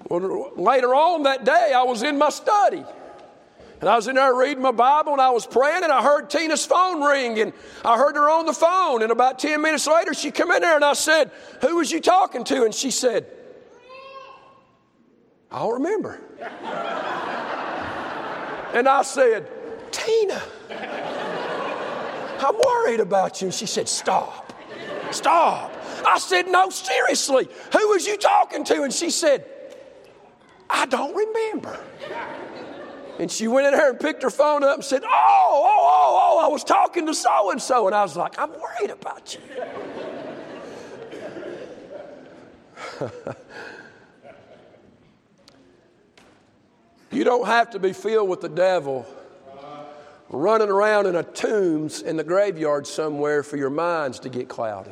Well, 0.09 0.53
later 0.55 0.95
on 0.95 1.21
that 1.23 1.45
day, 1.45 1.71
I 1.75 1.83
was 1.83 2.01
in 2.01 2.17
my 2.17 2.29
study. 2.29 2.83
And 3.83 3.89
I 3.89 3.97
was 3.97 4.07
in 4.07 4.15
there 4.15 4.33
reading 4.33 4.63
my 4.63 4.71
Bible 4.71 5.11
and 5.11 5.19
I 5.19 5.31
was 5.31 5.45
praying 5.45 5.83
and 5.83 5.91
I 5.91 6.01
heard 6.01 6.29
Tina's 6.29 6.65
phone 6.65 7.03
ring 7.03 7.37
and 7.41 7.51
I 7.83 7.97
heard 7.97 8.15
her 8.15 8.29
on 8.29 8.45
the 8.45 8.53
phone. 8.53 9.03
And 9.03 9.11
about 9.11 9.39
10 9.39 9.61
minutes 9.61 9.85
later, 9.87 10.13
she 10.13 10.31
come 10.31 10.51
in 10.51 10.61
there 10.61 10.77
and 10.77 10.85
I 10.85 10.93
said, 10.93 11.31
Who 11.59 11.75
was 11.75 11.91
you 11.91 11.99
talking 11.99 12.45
to? 12.45 12.63
And 12.63 12.73
she 12.73 12.91
said, 12.91 13.27
I 15.51 15.59
don't 15.59 15.73
remember. 15.83 16.21
and 18.73 18.87
I 18.87 19.01
said, 19.01 19.51
Tina, 19.91 20.41
I'm 22.39 22.55
worried 22.65 23.01
about 23.01 23.41
you. 23.41 23.47
And 23.47 23.53
she 23.53 23.65
said, 23.65 23.89
Stop, 23.89 24.53
stop. 25.11 25.73
I 26.07 26.19
said, 26.19 26.47
No, 26.47 26.69
seriously, 26.69 27.49
who 27.73 27.89
was 27.89 28.07
you 28.07 28.15
talking 28.15 28.63
to? 28.63 28.83
And 28.83 28.93
she 28.93 29.09
said, 29.09 29.45
I 30.69 30.85
don't 30.85 31.13
remember. 31.13 31.77
And 33.19 33.31
she 33.31 33.47
went 33.47 33.67
in 33.67 33.73
there 33.73 33.91
and 33.91 33.99
picked 33.99 34.23
her 34.23 34.29
phone 34.29 34.63
up 34.63 34.75
and 34.75 34.83
said, 34.83 35.03
Oh, 35.03 35.07
oh, 35.07 35.59
oh, 35.61 36.39
oh, 36.39 36.45
I 36.45 36.47
was 36.47 36.63
talking 36.63 37.05
to 37.05 37.13
so 37.13 37.51
and 37.51 37.61
so. 37.61 37.85
And 37.87 37.95
I 37.95 38.01
was 38.01 38.17
like, 38.17 38.39
I'm 38.39 38.49
worried 38.51 38.89
about 38.89 39.35
you. 39.35 39.41
you 47.11 47.23
don't 47.23 47.45
have 47.45 47.69
to 47.71 47.79
be 47.79 47.93
filled 47.93 48.29
with 48.29 48.41
the 48.41 48.49
devil 48.49 49.05
running 50.29 50.69
around 50.69 51.05
in 51.05 51.15
a 51.15 51.23
tombs 51.23 52.01
in 52.01 52.17
the 52.17 52.23
graveyard 52.23 52.87
somewhere 52.87 53.43
for 53.43 53.57
your 53.57 53.69
minds 53.69 54.19
to 54.19 54.29
get 54.29 54.49
cloudy. 54.49 54.91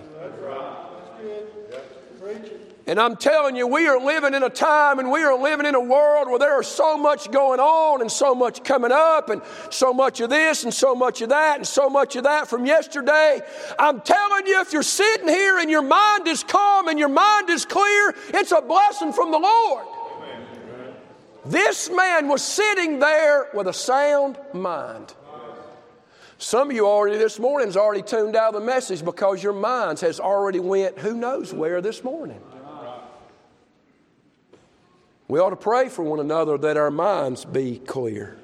And 2.91 2.99
I'm 2.99 3.15
telling 3.15 3.55
you, 3.55 3.67
we 3.67 3.87
are 3.87 3.97
living 3.97 4.33
in 4.33 4.43
a 4.43 4.49
time 4.49 4.99
and 4.99 5.09
we 5.09 5.23
are 5.23 5.41
living 5.41 5.65
in 5.65 5.75
a 5.75 5.79
world 5.79 6.27
where 6.27 6.37
there 6.37 6.59
is 6.59 6.67
so 6.67 6.97
much 6.97 7.31
going 7.31 7.61
on 7.61 8.01
and 8.01 8.11
so 8.11 8.35
much 8.35 8.65
coming 8.65 8.91
up 8.91 9.29
and 9.29 9.41
so 9.69 9.93
much 9.93 10.19
of 10.19 10.29
this 10.29 10.65
and 10.65 10.73
so 10.73 10.93
much 10.93 11.21
of 11.21 11.29
that 11.29 11.55
and 11.55 11.65
so 11.65 11.89
much 11.89 12.17
of 12.17 12.25
that 12.25 12.49
from 12.49 12.65
yesterday. 12.65 13.39
I'm 13.79 14.01
telling 14.01 14.45
you, 14.45 14.59
if 14.59 14.73
you're 14.73 14.83
sitting 14.83 15.29
here 15.29 15.57
and 15.59 15.71
your 15.71 15.83
mind 15.83 16.27
is 16.27 16.43
calm 16.43 16.89
and 16.89 16.99
your 16.99 17.07
mind 17.07 17.49
is 17.49 17.63
clear, 17.63 18.13
it's 18.33 18.51
a 18.51 18.59
blessing 18.59 19.13
from 19.13 19.31
the 19.31 19.39
Lord. 19.39 19.85
This 21.45 21.89
man 21.89 22.27
was 22.27 22.43
sitting 22.43 22.99
there 22.99 23.47
with 23.53 23.67
a 23.67 23.73
sound 23.73 24.37
mind. 24.51 25.13
Some 26.39 26.71
of 26.71 26.75
you 26.75 26.85
already 26.85 27.17
this 27.17 27.39
morning's 27.39 27.77
already 27.77 28.01
tuned 28.01 28.35
out 28.35 28.53
of 28.53 28.59
the 28.59 28.67
message 28.67 29.05
because 29.05 29.41
your 29.41 29.53
minds 29.53 30.01
has 30.01 30.19
already 30.19 30.59
went 30.59 30.99
who 30.99 31.13
knows 31.13 31.53
where 31.53 31.79
this 31.79 32.03
morning. 32.03 32.41
We 35.31 35.39
ought 35.39 35.51
to 35.51 35.55
pray 35.55 35.87
for 35.87 36.03
one 36.03 36.19
another 36.19 36.57
that 36.57 36.75
our 36.75 36.91
minds 36.91 37.45
be 37.45 37.79
clear. 37.79 38.37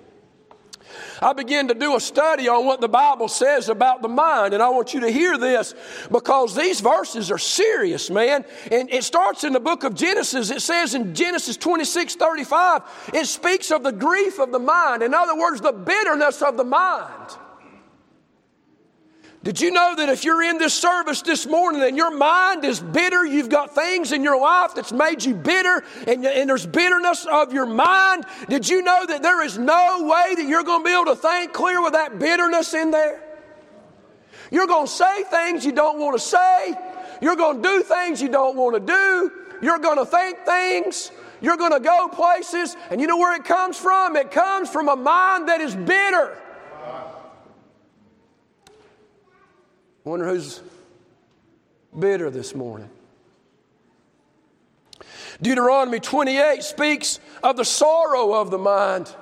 I 1.22 1.34
began 1.34 1.68
to 1.68 1.74
do 1.74 1.98
a 1.98 2.00
study 2.00 2.48
on 2.48 2.66
what 2.66 2.80
the 2.80 2.88
Bible 2.88 3.28
says 3.28 3.68
about 3.68 4.02
the 4.02 4.08
mind, 4.08 4.54
and 4.54 4.64
I 4.64 4.70
want 4.70 4.94
you 4.94 5.02
to 5.02 5.12
hear 5.12 5.38
this 5.38 5.76
because 6.10 6.56
these 6.56 6.80
verses 6.80 7.30
are 7.30 7.38
serious, 7.38 8.10
man. 8.10 8.46
And 8.72 8.90
it 8.90 9.04
starts 9.04 9.44
in 9.44 9.52
the 9.52 9.60
book 9.60 9.84
of 9.84 9.96
Genesis. 9.96 10.50
It 10.50 10.62
says 10.62 10.96
in 10.96 11.14
Genesis 11.14 11.58
26 11.58 12.16
35, 12.16 12.84
it 13.14 13.26
speaks 13.26 13.70
of 13.70 13.84
the 13.84 13.92
grief 13.92 14.40
of 14.40 14.54
the 14.54 14.60
mind. 14.60 15.04
In 15.04 15.14
other 15.14 15.38
words, 15.38 15.60
the 15.60 15.74
bitterness 15.74 16.42
of 16.42 16.56
the 16.56 16.64
mind. 16.64 17.38
Did 19.48 19.62
you 19.62 19.72
know 19.72 19.96
that 19.96 20.10
if 20.10 20.26
you're 20.26 20.44
in 20.44 20.58
this 20.58 20.74
service 20.74 21.22
this 21.22 21.48
morning 21.48 21.82
and 21.82 21.96
your 21.96 22.12
mind 22.12 22.66
is 22.66 22.82
bitter, 22.82 23.26
you've 23.26 23.48
got 23.48 23.74
things 23.74 24.12
in 24.12 24.22
your 24.22 24.38
life 24.38 24.76
that's 24.76 24.92
made 24.92 25.24
you 25.24 25.36
bitter 25.36 25.86
and, 26.06 26.26
and 26.26 26.50
there's 26.50 26.66
bitterness 26.66 27.26
of 27.26 27.54
your 27.54 27.66
mind? 27.66 28.26
Did 28.50 28.68
you 28.68 28.82
know 28.82 29.06
that 29.06 29.24
there 29.24 29.42
is 29.46 29.58
no 29.58 30.00
way 30.02 30.36
that 30.36 30.46
you're 30.46 30.64
going 30.64 30.82
to 30.82 30.86
be 30.86 30.94
able 30.94 31.06
to 31.06 31.16
think 31.16 31.54
clear 31.54 31.82
with 31.82 31.94
that 31.94 32.20
bitterness 32.20 32.74
in 32.74 32.92
there? 32.92 33.24
You're 34.52 34.68
going 34.68 34.86
to 34.86 34.92
say 34.92 35.24
things 35.24 35.64
you 35.64 35.72
don't 35.72 35.98
want 35.98 36.20
to 36.20 36.28
say. 36.28 36.76
You're 37.22 37.38
going 37.38 37.64
to 37.64 37.70
do 37.70 37.84
things 37.84 38.22
you 38.22 38.28
don't 38.28 38.58
want 38.58 38.76
to 38.76 38.82
do. 38.82 39.32
You're 39.62 39.80
going 39.80 39.98
to 39.98 40.06
think 40.06 40.40
things. 40.40 41.10
You're 41.40 41.56
going 41.56 41.72
to 41.72 41.80
go 41.80 42.10
places. 42.10 42.76
And 42.92 43.00
you 43.00 43.08
know 43.08 43.16
where 43.16 43.34
it 43.38 43.46
comes 43.46 43.78
from? 43.78 44.18
It 44.18 44.30
comes 44.30 44.70
from 44.70 44.90
a 44.90 44.98
mind 44.98 45.48
that 45.48 45.62
is 45.62 45.74
bitter. 45.74 46.38
Wonder 50.08 50.28
who's 50.28 50.62
bitter 51.98 52.30
this 52.30 52.56
morning. 52.56 52.90
Deuteronomy 55.42 56.00
28 56.00 56.64
speaks 56.64 57.20
of 57.44 57.58
the 57.58 57.66
sorrow 57.66 58.34
of 58.34 58.50
the 58.50 58.58
mind. 58.58 59.14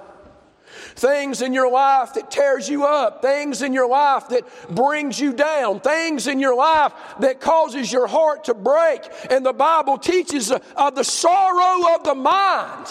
Things 0.96 1.42
in 1.42 1.54
your 1.54 1.70
life 1.72 2.14
that 2.14 2.32
tears 2.32 2.70
you 2.70 2.86
up, 2.86 3.22
things 3.22 3.62
in 3.62 3.74
your 3.74 3.90
life 3.90 4.30
that 4.30 4.46
brings 4.70 5.20
you 5.20 5.34
down, 5.34 5.80
things 5.80 6.28
in 6.28 6.40
your 6.40 6.56
life 6.56 6.94
that 7.20 7.42
causes 7.42 7.92
your 7.92 8.08
heart 8.08 8.46
to 8.46 8.54
break. 8.54 9.02
And 9.30 9.46
the 9.46 9.54
Bible 9.54 9.98
teaches 9.98 10.52
of 10.52 10.96
the 10.96 11.04
sorrow 11.04 11.96
of 11.96 12.04
the 12.04 12.16
mind. 12.16 12.88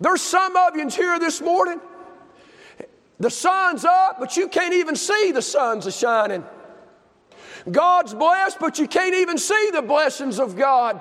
There's 0.00 0.22
some 0.22 0.56
of 0.56 0.74
you 0.74 0.88
here 0.88 1.18
this 1.18 1.40
morning 1.40 1.80
The 3.20 3.30
sun's 3.30 3.84
up, 3.84 4.18
but 4.18 4.38
you 4.38 4.48
can't 4.48 4.72
even 4.72 4.96
see 4.96 5.30
the 5.30 5.42
sun's 5.42 5.84
a 5.84 5.92
shining. 5.92 6.42
God's 7.70 8.14
blessed, 8.14 8.58
but 8.58 8.78
you 8.78 8.88
can't 8.88 9.14
even 9.14 9.36
see 9.36 9.70
the 9.72 9.82
blessings 9.82 10.40
of 10.40 10.56
God. 10.56 11.00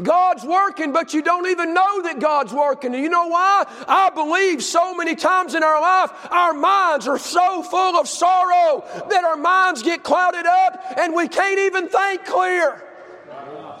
God's 0.00 0.44
working, 0.44 0.92
but 0.92 1.12
you 1.12 1.20
don't 1.20 1.48
even 1.48 1.74
know 1.74 2.02
that 2.02 2.20
God's 2.20 2.52
working. 2.52 2.94
You 2.94 3.08
know 3.08 3.26
why? 3.26 3.64
I 3.88 4.10
believe 4.10 4.62
so 4.62 4.94
many 4.94 5.16
times 5.16 5.56
in 5.56 5.64
our 5.64 5.80
life, 5.80 6.10
our 6.30 6.54
minds 6.54 7.08
are 7.08 7.18
so 7.18 7.62
full 7.62 7.96
of 7.96 8.08
sorrow 8.08 8.84
that 9.10 9.24
our 9.24 9.36
minds 9.36 9.82
get 9.82 10.04
clouded 10.04 10.46
up 10.46 10.80
and 10.96 11.12
we 11.12 11.26
can't 11.26 11.58
even 11.58 11.88
think 11.88 12.24
clear. 12.24 12.82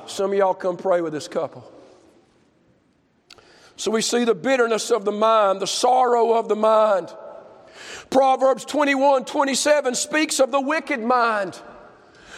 Some 0.06 0.32
of 0.32 0.38
y'all 0.38 0.54
come 0.54 0.76
pray 0.76 1.00
with 1.00 1.12
this 1.12 1.28
couple. 1.28 1.70
So 3.76 3.90
we 3.90 4.02
see 4.02 4.24
the 4.24 4.34
bitterness 4.34 4.90
of 4.90 5.04
the 5.04 5.12
mind, 5.12 5.60
the 5.60 5.66
sorrow 5.66 6.34
of 6.34 6.48
the 6.48 6.56
mind. 6.56 7.14
Proverbs 8.10 8.64
21 8.64 9.24
27 9.24 9.94
speaks 9.94 10.40
of 10.40 10.50
the 10.50 10.60
wicked 10.60 11.00
mind. 11.00 11.60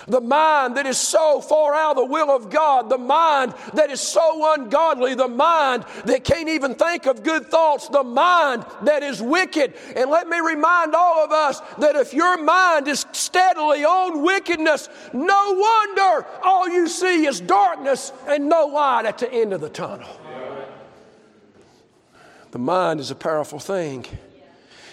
The 0.07 0.21
mind 0.21 0.77
that 0.77 0.87
is 0.87 0.99
so 0.99 1.41
far 1.41 1.75
out 1.75 1.93
of 1.93 1.97
the 1.97 2.05
will 2.05 2.31
of 2.31 2.51
God, 2.51 2.91
the 2.91 2.99
mind 2.99 3.55
that 3.73 3.91
is 3.91 4.01
so 4.01 4.53
ungodly, 4.53 5.15
the 5.15 5.29
mind 5.29 5.85
that 6.05 6.25
can't 6.25 6.49
even 6.49 6.75
think 6.75 7.07
of 7.07 7.23
good 7.23 7.47
thoughts, 7.47 7.89
the 7.89 8.05
mind 8.05 8.67
that 8.83 9.03
is 9.03 9.23
wicked. 9.23 9.75
And 9.97 10.11
let 10.11 10.29
me 10.29 10.39
remind 10.41 10.95
all 10.95 11.25
of 11.25 11.33
us 11.33 11.61
that 11.79 11.97
if 11.97 12.13
your 12.13 12.43
mind 12.43 12.87
is 12.87 13.07
steadily 13.13 13.85
on 13.85 14.23
wickedness, 14.23 14.89
no 15.13 15.53
wonder 15.53 16.27
all 16.43 16.69
you 16.69 16.87
see 16.89 17.27
is 17.27 17.41
darkness 17.41 18.13
and 18.27 18.49
no 18.49 18.67
light 18.67 19.07
at 19.07 19.19
the 19.19 19.33
end 19.33 19.55
of 19.55 19.61
the 19.63 19.71
tunnel. 19.71 20.09
The 22.51 22.59
mind 22.59 23.01
is 23.01 23.11
a 23.11 23.17
powerful 23.17 23.59
thing. 23.59 24.07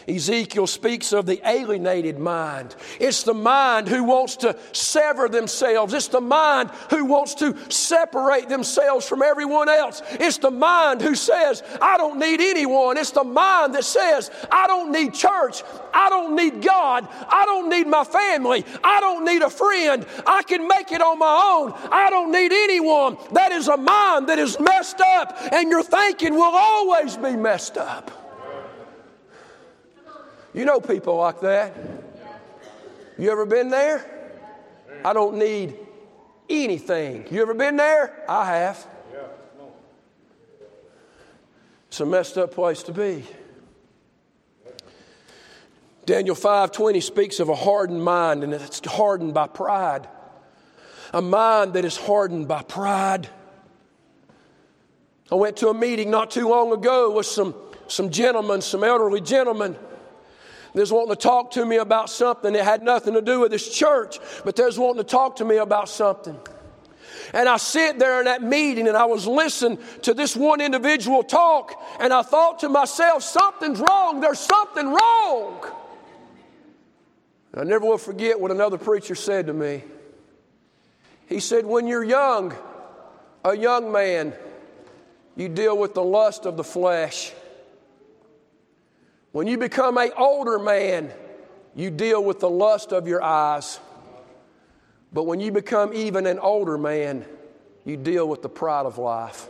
Ezekiel 0.08 0.68
speaks 0.68 1.14
of 1.14 1.26
the 1.26 1.42
alienated 1.48 2.20
mind. 2.20 2.76
It's 3.00 3.24
the 3.24 3.34
mind 3.34 3.88
who 3.88 4.04
wants 4.04 4.36
to 4.38 4.56
sever 4.72 5.30
themselves. 5.30 5.94
It's 5.94 6.08
the 6.08 6.22
mind 6.22 6.72
who 6.90 7.06
wants 7.06 7.36
to 7.36 7.56
separate 7.72 8.50
themselves 8.50 9.08
from 9.08 9.22
everyone 9.22 9.70
else. 9.70 10.02
It's 10.12 10.38
the 10.38 10.52
mind 10.52 11.02
who 11.02 11.16
says, 11.16 11.64
I 11.82 11.98
don't 11.98 12.20
need 12.20 12.42
anyone. 12.42 12.98
It's 12.98 13.12
the 13.12 13.24
mind 13.24 13.76
that 13.76 13.86
says, 13.86 14.32
I 14.52 14.68
don't 14.68 14.92
need 14.92 15.14
church. 15.14 15.64
I 15.94 16.10
don't 16.10 16.36
need 16.36 16.62
God. 16.62 17.08
I 17.12 17.46
don't 17.46 17.70
need 17.70 17.88
my 17.88 18.04
family. 18.04 18.66
I 18.84 19.00
don't 19.00 19.26
need 19.26 19.42
a 19.42 19.50
friend. 19.50 20.06
I 20.26 20.44
can 20.44 20.68
make 20.68 20.92
it 20.92 21.02
on 21.02 21.20
my 21.20 21.52
own. 21.56 21.74
I 21.92 22.10
don't 22.10 22.32
need 22.32 22.52
anyone. 22.52 23.18
That 23.34 23.52
is 23.52 23.68
a 23.68 23.78
mind 23.78 24.28
that 24.30 24.40
is 24.40 24.60
messed 24.60 25.02
up, 25.02 25.38
and 25.52 25.70
your 25.70 25.84
thinking 25.84 26.34
will 26.34 26.54
always 26.56 27.18
be 27.18 27.36
messed 27.36 27.78
up. 27.78 28.21
You 30.54 30.66
know 30.66 30.82
people 30.82 31.16
like 31.16 31.40
that. 31.42 31.74
You 33.18 33.32
ever 33.32 33.46
been 33.46 33.70
there? 33.70 34.06
I 35.06 35.14
don't 35.14 35.38
need 35.38 35.78
anything. 36.50 37.26
You 37.32 37.42
ever 37.42 37.54
been 37.54 37.78
there? 37.78 38.24
I 38.28 38.46
have. 38.46 38.88
It's 41.88 42.00
a 42.00 42.06
messed 42.06 42.38
up 42.38 42.54
place 42.54 42.84
to 42.84 42.92
be. 42.92 43.26
Daniel 46.06 46.36
5:20 46.36 47.02
speaks 47.02 47.40
of 47.40 47.50
a 47.50 47.56
hardened 47.56 48.04
mind 48.04 48.44
and 48.44 48.54
it's 48.54 48.86
hardened 48.86 49.34
by 49.34 49.48
pride. 49.48 50.08
A 51.14 51.22
mind 51.22 51.74
that 51.74 51.86
is 51.86 51.98
hardened 51.98 52.48
by 52.48 52.64
pride. 52.64 53.30
I 55.32 55.36
went 55.36 55.58
to 55.58 55.70
a 55.70 55.74
meeting 55.74 56.10
not 56.10 56.32
too 56.32 56.48
long 56.48 56.74
ago 56.74 57.12
with 57.12 57.26
some, 57.26 57.56
some 57.88 58.10
gentlemen, 58.10 58.62
some 58.62 58.84
elderly 58.84 59.22
gentlemen 59.22 59.78
was 60.80 60.92
wanting 60.92 61.16
to 61.16 61.22
talk 61.22 61.52
to 61.52 61.66
me 61.66 61.78
about 61.78 62.10
something 62.10 62.54
that 62.54 62.64
had 62.64 62.84
nothing 62.84 63.14
to 63.14 63.22
do 63.22 63.42
with 63.42 63.52
this 63.52 63.74
church, 63.74 64.20
but 64.46 64.56
they 64.56 64.64
was 64.64 64.80
wanting 64.80 65.04
to 65.04 65.10
talk 65.10 65.38
to 65.38 65.46
me 65.46 65.58
about 65.58 65.90
something. 65.90 66.40
And 67.34 67.48
I 67.48 67.58
sit 67.58 68.00
there 68.00 68.20
in 68.20 68.26
that 68.26 68.42
meeting 68.42 68.88
and 68.88 68.98
I 68.98 69.06
was 69.06 69.28
listening 69.28 69.80
to 70.04 70.14
this 70.14 70.36
one 70.36 70.62
individual 70.62 71.24
talk, 71.24 71.74
and 72.00 72.14
I 72.14 72.22
thought 72.22 72.60
to 72.60 72.70
myself, 72.70 73.24
something's 73.24 73.80
wrong. 73.80 74.22
There's 74.22 74.40
something 74.40 74.88
wrong. 74.88 75.66
I 77.54 77.64
never 77.64 77.86
will 77.86 77.98
forget 77.98 78.40
what 78.40 78.52
another 78.52 78.78
preacher 78.78 79.16
said 79.16 79.48
to 79.48 79.54
me. 79.54 79.84
He 81.28 81.40
said, 81.40 81.66
When 81.66 81.88
you're 81.88 82.04
young, 82.04 82.54
a 83.44 83.56
young 83.56 83.92
man, 83.92 84.34
you 85.36 85.50
deal 85.50 85.78
with 85.78 85.94
the 85.94 86.04
lust 86.04 86.46
of 86.46 86.58
the 86.58 86.64
flesh. 86.64 87.34
When 89.32 89.48
you 89.48 89.58
become 89.58 89.98
an 89.98 90.12
older 90.18 90.60
man, 90.60 91.12
you 91.76 91.90
deal 91.90 92.24
with 92.24 92.40
the 92.40 92.50
lust 92.50 92.92
of 92.92 93.08
your 93.08 93.24
eyes. 93.24 93.80
But 95.14 95.24
when 95.24 95.40
you 95.40 95.52
become 95.52 95.94
even 95.94 96.26
an 96.26 96.40
older 96.40 96.78
man, 96.78 97.26
you 97.86 97.98
deal 97.98 98.28
with 98.28 98.42
the 98.42 98.50
pride 98.50 98.86
of 98.86 98.98
life. 98.98 99.48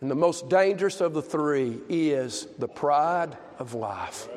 And 0.00 0.10
the 0.10 0.16
most 0.16 0.48
dangerous 0.48 1.00
of 1.00 1.14
the 1.14 1.22
three 1.22 1.78
is 1.88 2.48
the 2.58 2.66
pride 2.66 3.36
of 3.60 3.74
life. 3.74 4.28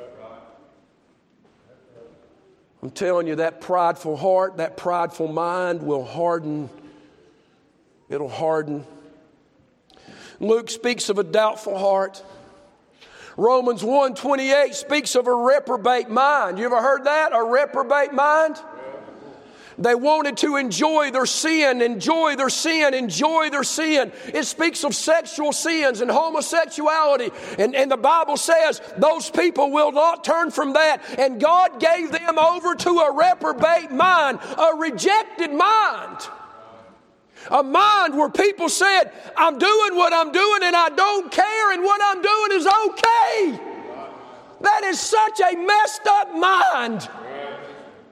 I'm 2.84 2.92
telling 2.92 3.26
you, 3.26 3.38
that 3.38 3.62
prideful 3.62 4.16
heart, 4.16 4.58
that 4.58 4.78
prideful 4.78 5.28
mind 5.28 5.82
will 5.82 6.06
harden. 6.06 6.70
It'll 8.10 8.30
harden. 8.30 8.86
Luke 10.40 10.70
speaks 10.70 11.10
of 11.10 11.18
a 11.18 11.24
doubtful 11.24 11.80
heart. 11.80 12.24
Romans 13.38 13.84
1:28 13.84 14.74
speaks 14.74 15.16
of 15.16 15.28
a 15.28 15.34
reprobate 15.34 16.10
mind. 16.10 16.58
You 16.58 16.66
ever 16.66 16.82
heard 16.82 17.04
that? 17.04 17.34
A 17.34 17.44
reprobate 17.44 18.14
mind? 18.14 18.58
They 19.78 19.96
wanted 19.96 20.38
to 20.38 20.56
enjoy 20.56 21.12
their 21.12 21.26
sin, 21.26 21.82
enjoy 21.82 22.38
their 22.38 22.50
sin, 22.50 22.94
enjoy 22.94 23.50
their 23.50 23.66
sin. 23.66 24.14
It 24.34 24.46
speaks 24.46 24.86
of 24.86 24.96
sexual 24.96 25.52
sins 25.52 26.00
and 26.00 26.10
homosexuality. 26.10 27.32
And, 27.60 27.76
and 27.76 27.92
the 27.92 27.98
Bible 27.98 28.38
says 28.38 28.82
those 28.98 29.30
people 29.30 29.72
will 29.72 29.92
not 29.92 30.24
turn 30.24 30.52
from 30.52 30.74
that. 30.74 31.02
And 31.20 31.42
God 31.42 31.82
gave 31.82 32.12
them 32.12 32.40
over 32.40 32.74
to 32.76 32.90
a 32.90 33.14
reprobate 33.14 33.92
mind, 33.92 34.40
a 34.58 34.78
rejected 34.78 35.52
mind. 35.52 36.20
A 37.52 37.64
mind 37.64 38.18
where 38.18 38.30
people 38.30 38.70
said, 38.70 39.12
I'm 39.38 39.60
doing 39.60 39.96
what 39.96 40.14
I'm 40.14 40.32
doing 40.32 40.62
and 40.64 40.76
I 40.76 40.90
don't 40.90 41.32
care, 41.32 41.72
and 41.74 41.84
what 41.84 42.02
I'm 42.04 42.22
doing 42.22 42.52
is 42.54 42.68
okay. 42.68 43.60
That 44.62 44.84
is 44.84 45.00
such 45.00 45.40
a 45.42 45.56
messed 45.56 46.08
up 46.08 46.36
mind. 46.36 47.08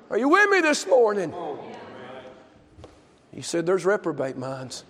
Are 0.10 0.18
you 0.18 0.30
with 0.30 0.50
me 0.50 0.62
this 0.62 0.86
morning? 0.86 1.34
He 3.32 3.42
said, 3.42 3.66
There's 3.66 3.86
reprobate 3.86 4.38
minds. 4.38 4.84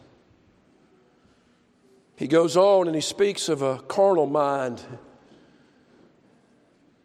He 2.15 2.27
goes 2.27 2.57
on 2.57 2.87
and 2.87 2.95
he 2.95 3.01
speaks 3.01 3.49
of 3.49 3.61
a 3.61 3.79
carnal 3.79 4.27
mind. 4.27 4.83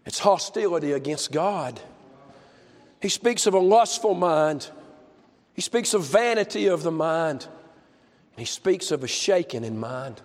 It's 0.04 0.18
hostility 0.18 0.92
against 0.92 1.32
God. 1.32 1.80
He 3.00 3.08
speaks 3.08 3.46
of 3.46 3.54
a 3.54 3.58
lustful 3.58 4.14
mind. 4.14 4.70
He 5.58 5.62
speaks 5.62 5.92
of 5.92 6.04
vanity 6.04 6.68
of 6.68 6.84
the 6.84 6.92
mind. 6.92 7.44
He 8.36 8.44
speaks 8.44 8.92
of 8.92 9.02
a 9.02 9.08
shaken 9.08 9.64
in 9.64 9.80
mind. 9.80 10.22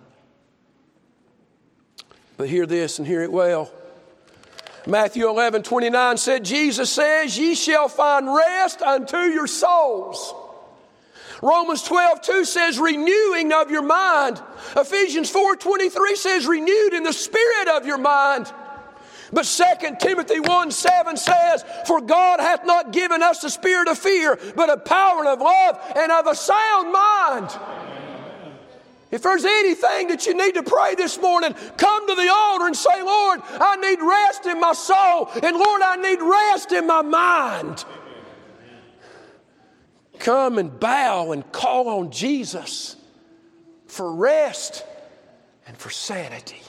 But 2.36 2.48
hear 2.48 2.66
this 2.66 3.00
and 3.00 3.08
hear 3.08 3.20
it 3.20 3.32
well. 3.32 3.68
Matthew 4.86 5.28
11, 5.28 5.64
29 5.64 6.18
said, 6.18 6.44
Jesus 6.44 6.88
says, 6.88 7.36
Ye 7.36 7.56
shall 7.56 7.88
find 7.88 8.32
rest 8.32 8.80
unto 8.80 9.16
your 9.16 9.48
souls. 9.48 10.32
Romans 11.42 11.82
12, 11.82 12.22
2 12.22 12.44
says, 12.44 12.78
renewing 12.78 13.52
of 13.52 13.72
your 13.72 13.82
mind. 13.82 14.40
Ephesians 14.76 15.30
4, 15.30 15.56
23 15.56 16.14
says, 16.14 16.46
renewed 16.46 16.94
in 16.94 17.02
the 17.02 17.12
spirit 17.12 17.68
of 17.70 17.86
your 17.86 17.98
mind. 17.98 18.52
But 19.32 19.44
2 19.44 19.96
Timothy 20.00 20.40
1 20.40 20.70
7 20.70 21.16
says, 21.16 21.64
For 21.86 22.00
God 22.00 22.40
hath 22.40 22.64
not 22.64 22.92
given 22.92 23.22
us 23.22 23.40
the 23.40 23.50
spirit 23.50 23.88
of 23.88 23.98
fear, 23.98 24.38
but 24.54 24.70
a 24.70 24.76
power 24.76 25.20
and 25.20 25.28
of 25.28 25.40
love 25.40 25.80
and 25.96 26.12
of 26.12 26.26
a 26.26 26.34
sound 26.34 26.92
mind. 26.92 27.58
If 29.10 29.22
there's 29.22 29.44
anything 29.44 30.08
that 30.08 30.26
you 30.26 30.34
need 30.34 30.54
to 30.54 30.64
pray 30.64 30.96
this 30.96 31.20
morning, 31.20 31.54
come 31.76 32.08
to 32.08 32.14
the 32.16 32.32
altar 32.32 32.66
and 32.66 32.76
say, 32.76 33.00
Lord, 33.00 33.40
I 33.44 33.76
need 33.76 34.00
rest 34.02 34.46
in 34.46 34.58
my 34.58 34.72
soul, 34.72 35.30
and 35.40 35.56
Lord, 35.56 35.82
I 35.82 35.96
need 35.96 36.20
rest 36.20 36.72
in 36.72 36.86
my 36.86 37.02
mind. 37.02 37.84
Come 40.18 40.58
and 40.58 40.80
bow 40.80 41.32
and 41.32 41.50
call 41.52 41.88
on 41.88 42.10
Jesus 42.10 42.96
for 43.86 44.12
rest 44.12 44.84
and 45.66 45.76
for 45.76 45.90
sanity. 45.90 46.62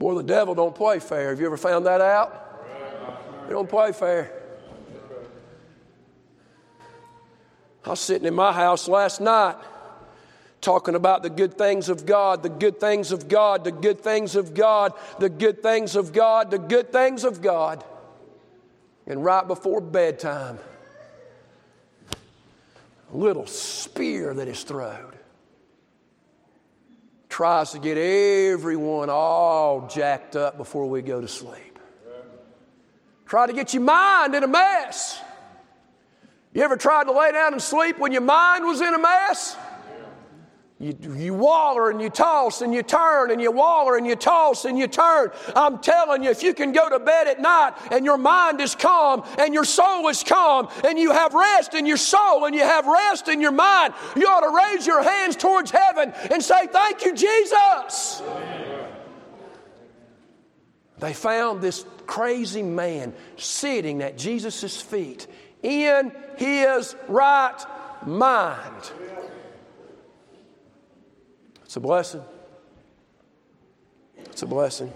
Boy, 0.00 0.14
the 0.14 0.22
devil 0.22 0.54
don't 0.54 0.74
play 0.74 0.98
fair. 0.98 1.28
Have 1.28 1.40
you 1.40 1.44
ever 1.44 1.58
found 1.58 1.84
that 1.84 2.00
out? 2.00 2.64
He 3.44 3.50
don't 3.50 3.68
play 3.68 3.92
fair. 3.92 4.32
I 7.84 7.90
was 7.90 8.00
sitting 8.00 8.26
in 8.26 8.32
my 8.32 8.50
house 8.50 8.88
last 8.88 9.20
night, 9.20 9.56
talking 10.62 10.94
about 10.94 11.22
the 11.22 11.28
good 11.28 11.58
things 11.58 11.90
of 11.90 12.06
God, 12.06 12.42
the 12.42 12.48
good 12.48 12.80
things 12.80 13.12
of 13.12 13.28
God, 13.28 13.62
the 13.62 13.72
good 13.72 14.00
things 14.00 14.36
of 14.36 14.54
God, 14.54 14.94
the 15.18 15.28
good 15.28 15.62
things 15.62 15.94
of 15.94 16.14
God, 16.14 16.50
the 16.50 16.58
good 16.58 16.90
things 16.90 17.22
of 17.22 17.42
God. 17.42 17.84
And 19.06 19.22
right 19.22 19.46
before 19.46 19.82
bedtime, 19.82 20.58
a 23.12 23.16
little 23.16 23.46
spear 23.46 24.32
that 24.32 24.48
is 24.48 24.62
thrown 24.62 25.12
tries 27.30 27.70
to 27.70 27.78
get 27.78 27.96
everyone 27.96 29.08
all 29.08 29.86
jacked 29.86 30.36
up 30.36 30.58
before 30.58 30.86
we 30.86 31.00
go 31.00 31.20
to 31.20 31.28
sleep. 31.28 31.78
Try 33.24 33.46
to 33.46 33.52
get 33.52 33.72
your 33.72 33.84
mind 33.84 34.34
in 34.34 34.42
a 34.42 34.48
mess. 34.48 35.18
You 36.52 36.62
ever 36.62 36.76
tried 36.76 37.04
to 37.04 37.12
lay 37.12 37.30
down 37.30 37.52
and 37.52 37.62
sleep 37.62 37.98
when 37.98 38.10
your 38.10 38.22
mind 38.22 38.66
was 38.66 38.80
in 38.80 38.92
a 38.92 38.98
mess? 38.98 39.56
You, 40.80 40.96
you 41.14 41.34
waller 41.34 41.90
and 41.90 42.00
you 42.00 42.08
toss 42.08 42.62
and 42.62 42.72
you 42.72 42.82
turn 42.82 43.30
and 43.30 43.38
you 43.38 43.52
waller 43.52 43.98
and 43.98 44.06
you 44.06 44.16
toss 44.16 44.64
and 44.64 44.78
you 44.78 44.86
turn. 44.86 45.28
I'm 45.54 45.78
telling 45.80 46.22
you, 46.22 46.30
if 46.30 46.42
you 46.42 46.54
can 46.54 46.72
go 46.72 46.88
to 46.88 46.98
bed 46.98 47.26
at 47.26 47.38
night 47.38 47.74
and 47.92 48.06
your 48.06 48.16
mind 48.16 48.62
is 48.62 48.74
calm 48.74 49.22
and 49.38 49.52
your 49.52 49.66
soul 49.66 50.08
is 50.08 50.24
calm 50.24 50.68
and 50.82 50.98
you 50.98 51.12
have 51.12 51.34
rest 51.34 51.74
in 51.74 51.84
your 51.84 51.98
soul 51.98 52.46
and 52.46 52.54
you 52.54 52.62
have 52.62 52.86
rest 52.86 53.28
in 53.28 53.42
your 53.42 53.52
mind, 53.52 53.92
you 54.16 54.26
ought 54.26 54.40
to 54.40 54.74
raise 54.74 54.86
your 54.86 55.02
hands 55.02 55.36
towards 55.36 55.70
heaven 55.70 56.14
and 56.30 56.42
say, 56.42 56.66
Thank 56.68 57.04
you, 57.04 57.14
Jesus. 57.14 58.22
They 60.96 61.12
found 61.12 61.60
this 61.60 61.84
crazy 62.06 62.62
man 62.62 63.12
sitting 63.36 64.00
at 64.00 64.16
Jesus' 64.16 64.80
feet 64.80 65.26
in 65.62 66.10
his 66.38 66.96
right 67.06 67.62
mind. 68.06 68.92
It's 71.70 71.76
a 71.76 71.80
blessing. 71.80 72.24
It's 74.16 74.42
a 74.42 74.46
blessing. 74.46 74.92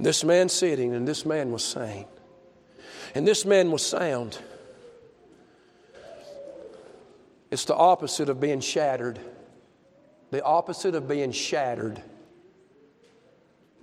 This 0.00 0.24
man 0.24 0.48
sitting, 0.48 0.94
and 0.94 1.06
this 1.06 1.26
man 1.26 1.52
was 1.52 1.62
sane. 1.62 2.06
And 3.14 3.28
this 3.28 3.44
man 3.44 3.70
was 3.70 3.84
sound. 3.84 4.38
It's 7.50 7.66
the 7.66 7.74
opposite 7.74 8.30
of 8.30 8.40
being 8.40 8.60
shattered. 8.60 9.18
The 10.30 10.42
opposite 10.42 10.94
of 10.94 11.06
being 11.06 11.32
shattered. 11.32 12.02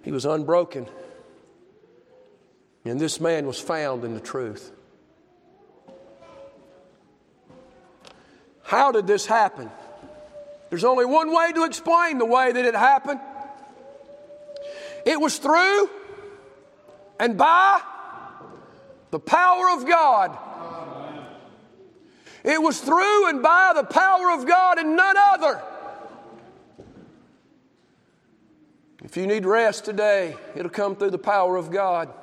He 0.02 0.12
was 0.12 0.26
unbroken. 0.26 0.88
And 2.84 3.00
this 3.00 3.22
man 3.22 3.46
was 3.46 3.60
found 3.60 4.04
in 4.04 4.16
the 4.16 4.20
truth. 4.20 4.72
How 8.64 8.92
did 8.92 9.06
this 9.06 9.28
happen? 9.28 9.70
There's 10.70 10.84
only 10.84 11.06
one 11.06 11.34
way 11.34 11.52
to 11.54 11.64
explain 11.64 12.18
the 12.18 12.26
way 12.26 12.52
that 12.52 12.66
it 12.66 12.76
happened. 12.76 13.20
It 15.06 15.20
was 15.20 15.38
through 15.38 15.90
and 17.20 17.38
by 17.38 17.82
the 19.12 19.20
power 19.20 19.70
of 19.72 19.88
God. 19.88 20.38
It 22.44 22.62
was 22.62 22.80
through 22.80 23.30
and 23.30 23.42
by 23.42 23.74
the 23.76 23.84
power 23.84 24.32
of 24.32 24.48
God 24.48 24.78
and 24.78 24.96
none 24.96 25.16
other. 25.18 25.62
If 29.04 29.18
you 29.18 29.28
need 29.28 29.46
rest 29.46 29.86
today, 29.86 30.36
it'll 30.56 30.70
come 30.70 30.96
through 30.96 31.12
the 31.12 31.18
power 31.18 31.58
of 31.58 31.72
God. 31.72 32.14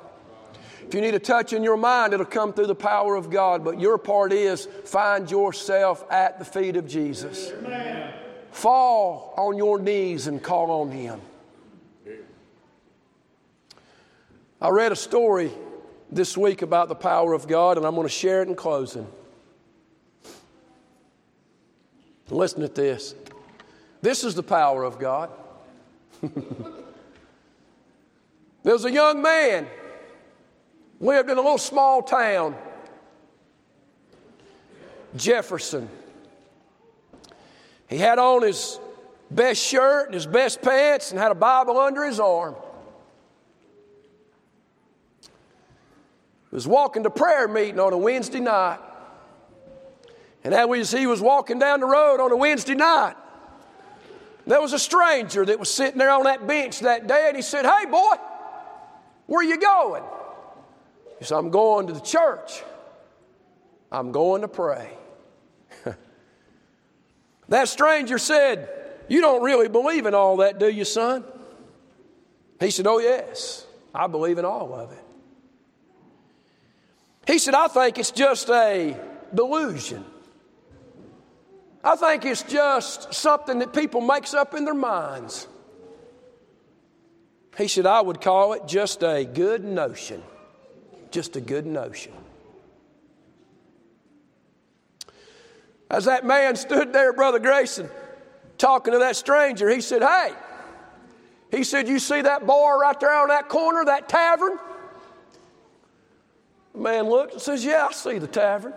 If 0.87 0.93
you 0.93 1.01
need 1.01 1.15
a 1.15 1.19
touch 1.19 1.51
in 1.51 1.63
your 1.63 1.75
mind, 1.75 2.13
it'll 2.13 2.25
come 2.25 2.53
through 2.53 2.67
the 2.67 2.75
power 2.75 3.15
of 3.15 3.29
God. 3.29 3.63
But 3.65 3.79
your 3.79 3.97
part 3.97 4.31
is 4.31 4.67
find 4.85 5.29
yourself 5.29 6.05
at 6.09 6.39
the 6.39 6.45
feet 6.45 6.77
of 6.77 6.87
Jesus. 6.87 7.51
Amen. 7.51 8.13
Fall 8.57 9.35
on 9.37 9.55
your 9.55 9.77
knees 9.77 10.25
and 10.25 10.41
call 10.41 10.81
on 10.81 10.89
Him. 10.89 11.21
I 14.59 14.69
read 14.69 14.91
a 14.91 14.95
story 14.95 15.51
this 16.11 16.35
week 16.35 16.63
about 16.63 16.89
the 16.89 16.95
power 16.95 17.33
of 17.33 17.47
God, 17.47 17.77
and 17.77 17.85
I'm 17.85 17.93
going 17.93 18.07
to 18.07 18.11
share 18.11 18.41
it 18.41 18.47
in 18.47 18.55
closing. 18.55 19.05
Listen 22.31 22.61
to 22.61 22.67
this. 22.67 23.13
This 24.01 24.23
is 24.23 24.33
the 24.33 24.41
power 24.41 24.83
of 24.83 24.97
God. 24.97 25.29
There's 28.63 28.85
a 28.85 28.91
young 28.91 29.21
man 29.21 29.67
lived 30.99 31.29
in 31.29 31.37
a 31.37 31.41
little 31.41 31.59
small 31.59 32.01
town, 32.01 32.55
Jefferson. 35.15 35.87
He 37.87 37.97
had 37.97 38.19
on 38.19 38.43
his 38.43 38.79
best 39.31 39.61
shirt 39.61 40.07
and 40.07 40.13
his 40.13 40.27
best 40.27 40.61
pants 40.61 41.11
and 41.11 41.19
had 41.19 41.31
a 41.31 41.35
Bible 41.35 41.77
under 41.79 42.03
his 42.03 42.19
arm. 42.19 42.55
He 46.49 46.55
was 46.55 46.67
walking 46.67 47.03
to 47.03 47.09
prayer 47.09 47.47
meeting 47.47 47.79
on 47.79 47.93
a 47.93 47.97
Wednesday 47.97 48.39
night. 48.39 48.79
And 50.43 50.53
as 50.53 50.91
he 50.91 51.07
was 51.07 51.21
walking 51.21 51.59
down 51.59 51.81
the 51.81 51.85
road 51.85 52.21
on 52.21 52.31
a 52.31 52.37
Wednesday 52.37 52.75
night, 52.75 53.15
there 54.45 54.61
was 54.61 54.71
a 54.71 54.79
stranger 54.79 55.45
that 55.45 55.59
was 55.59 55.69
sitting 55.69 55.97
there 55.97 56.09
on 56.09 56.23
that 56.23 56.47
bench 56.47 56.79
that 56.79 57.05
day, 57.05 57.25
and 57.27 57.35
he 57.35 57.41
said, 57.41 57.65
Hey, 57.65 57.85
boy, 57.85 58.15
where 59.25 59.43
you 59.43 59.59
going? 59.59 60.03
He 61.19 61.25
said, 61.25 61.37
I'm 61.37 61.49
going 61.49 61.87
to 61.87 61.93
the 61.93 61.99
church. 61.99 62.63
I'm 63.91 64.13
going 64.13 64.41
to 64.41 64.47
pray. 64.47 64.97
That 67.49 67.67
stranger 67.67 68.17
said, 68.17 68.69
You 69.07 69.21
don't 69.21 69.43
really 69.43 69.69
believe 69.69 70.05
in 70.05 70.13
all 70.13 70.37
that, 70.37 70.59
do 70.59 70.69
you, 70.69 70.85
son? 70.85 71.23
He 72.59 72.71
said, 72.71 72.87
Oh, 72.87 72.99
yes, 72.99 73.65
I 73.93 74.07
believe 74.07 74.37
in 74.37 74.45
all 74.45 74.73
of 74.73 74.91
it. 74.91 75.03
He 77.25 77.39
said, 77.39 77.53
I 77.53 77.67
think 77.67 77.97
it's 77.97 78.11
just 78.11 78.49
a 78.49 78.97
delusion. 79.33 80.05
I 81.83 81.95
think 81.95 82.25
it's 82.25 82.43
just 82.43 83.13
something 83.13 83.59
that 83.59 83.73
people 83.73 84.01
makes 84.01 84.33
up 84.33 84.53
in 84.53 84.65
their 84.65 84.73
minds. 84.73 85.47
He 87.57 87.67
said, 87.67 87.85
I 87.85 88.01
would 88.01 88.21
call 88.21 88.53
it 88.53 88.67
just 88.67 89.03
a 89.03 89.25
good 89.25 89.63
notion. 89.63 90.21
Just 91.11 91.35
a 91.35 91.41
good 91.41 91.65
notion. 91.65 92.13
As 95.89 96.05
that 96.05 96.25
man 96.25 96.55
stood 96.55 96.91
there, 96.91 97.13
Brother 97.13 97.39
Grayson, 97.39 97.89
talking 98.57 98.93
to 98.93 98.99
that 98.99 99.15
stranger, 99.15 99.69
he 99.69 99.81
said, 99.81 100.01
Hey, 100.01 100.33
he 101.51 101.63
said, 101.63 101.87
You 101.87 101.99
see 101.99 102.21
that 102.21 102.45
bar 102.45 102.79
right 102.79 102.99
there 102.99 103.13
on 103.13 103.29
that 103.29 103.47
corner, 103.47 103.85
that 103.85 104.09
tavern? 104.09 104.57
The 106.73 106.79
man 106.79 107.09
looked 107.09 107.33
and 107.33 107.41
says, 107.41 107.63
Yeah, 107.63 107.87
I 107.89 107.93
see 107.93 108.17
the 108.17 108.27
tavern. 108.27 108.73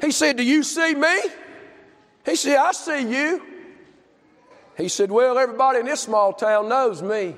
He 0.00 0.10
said, 0.10 0.36
Do 0.36 0.42
you 0.42 0.62
see 0.62 0.94
me? 0.94 1.20
He 2.26 2.36
said, 2.36 2.56
I 2.58 2.72
see 2.72 3.10
you. 3.10 3.42
He 4.76 4.88
said, 4.88 5.10
Well, 5.10 5.38
everybody 5.38 5.80
in 5.80 5.86
this 5.86 6.00
small 6.00 6.34
town 6.34 6.68
knows 6.68 7.02
me. 7.02 7.34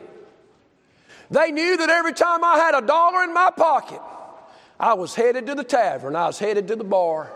They 1.31 1.53
knew 1.53 1.77
that 1.77 1.89
every 1.89 2.13
time 2.13 2.43
I 2.43 2.59
had 2.59 2.75
a 2.75 2.85
dollar 2.85 3.23
in 3.23 3.33
my 3.33 3.51
pocket, 3.57 4.01
I 4.81 4.95
was 4.95 5.15
headed 5.15 5.47
to 5.47 5.55
the 5.55 5.63
tavern, 5.63 6.17
I 6.17 6.27
was 6.27 6.41
headed 6.41 6.67
to 6.69 6.77
the 6.77 6.85
bar. 6.85 7.31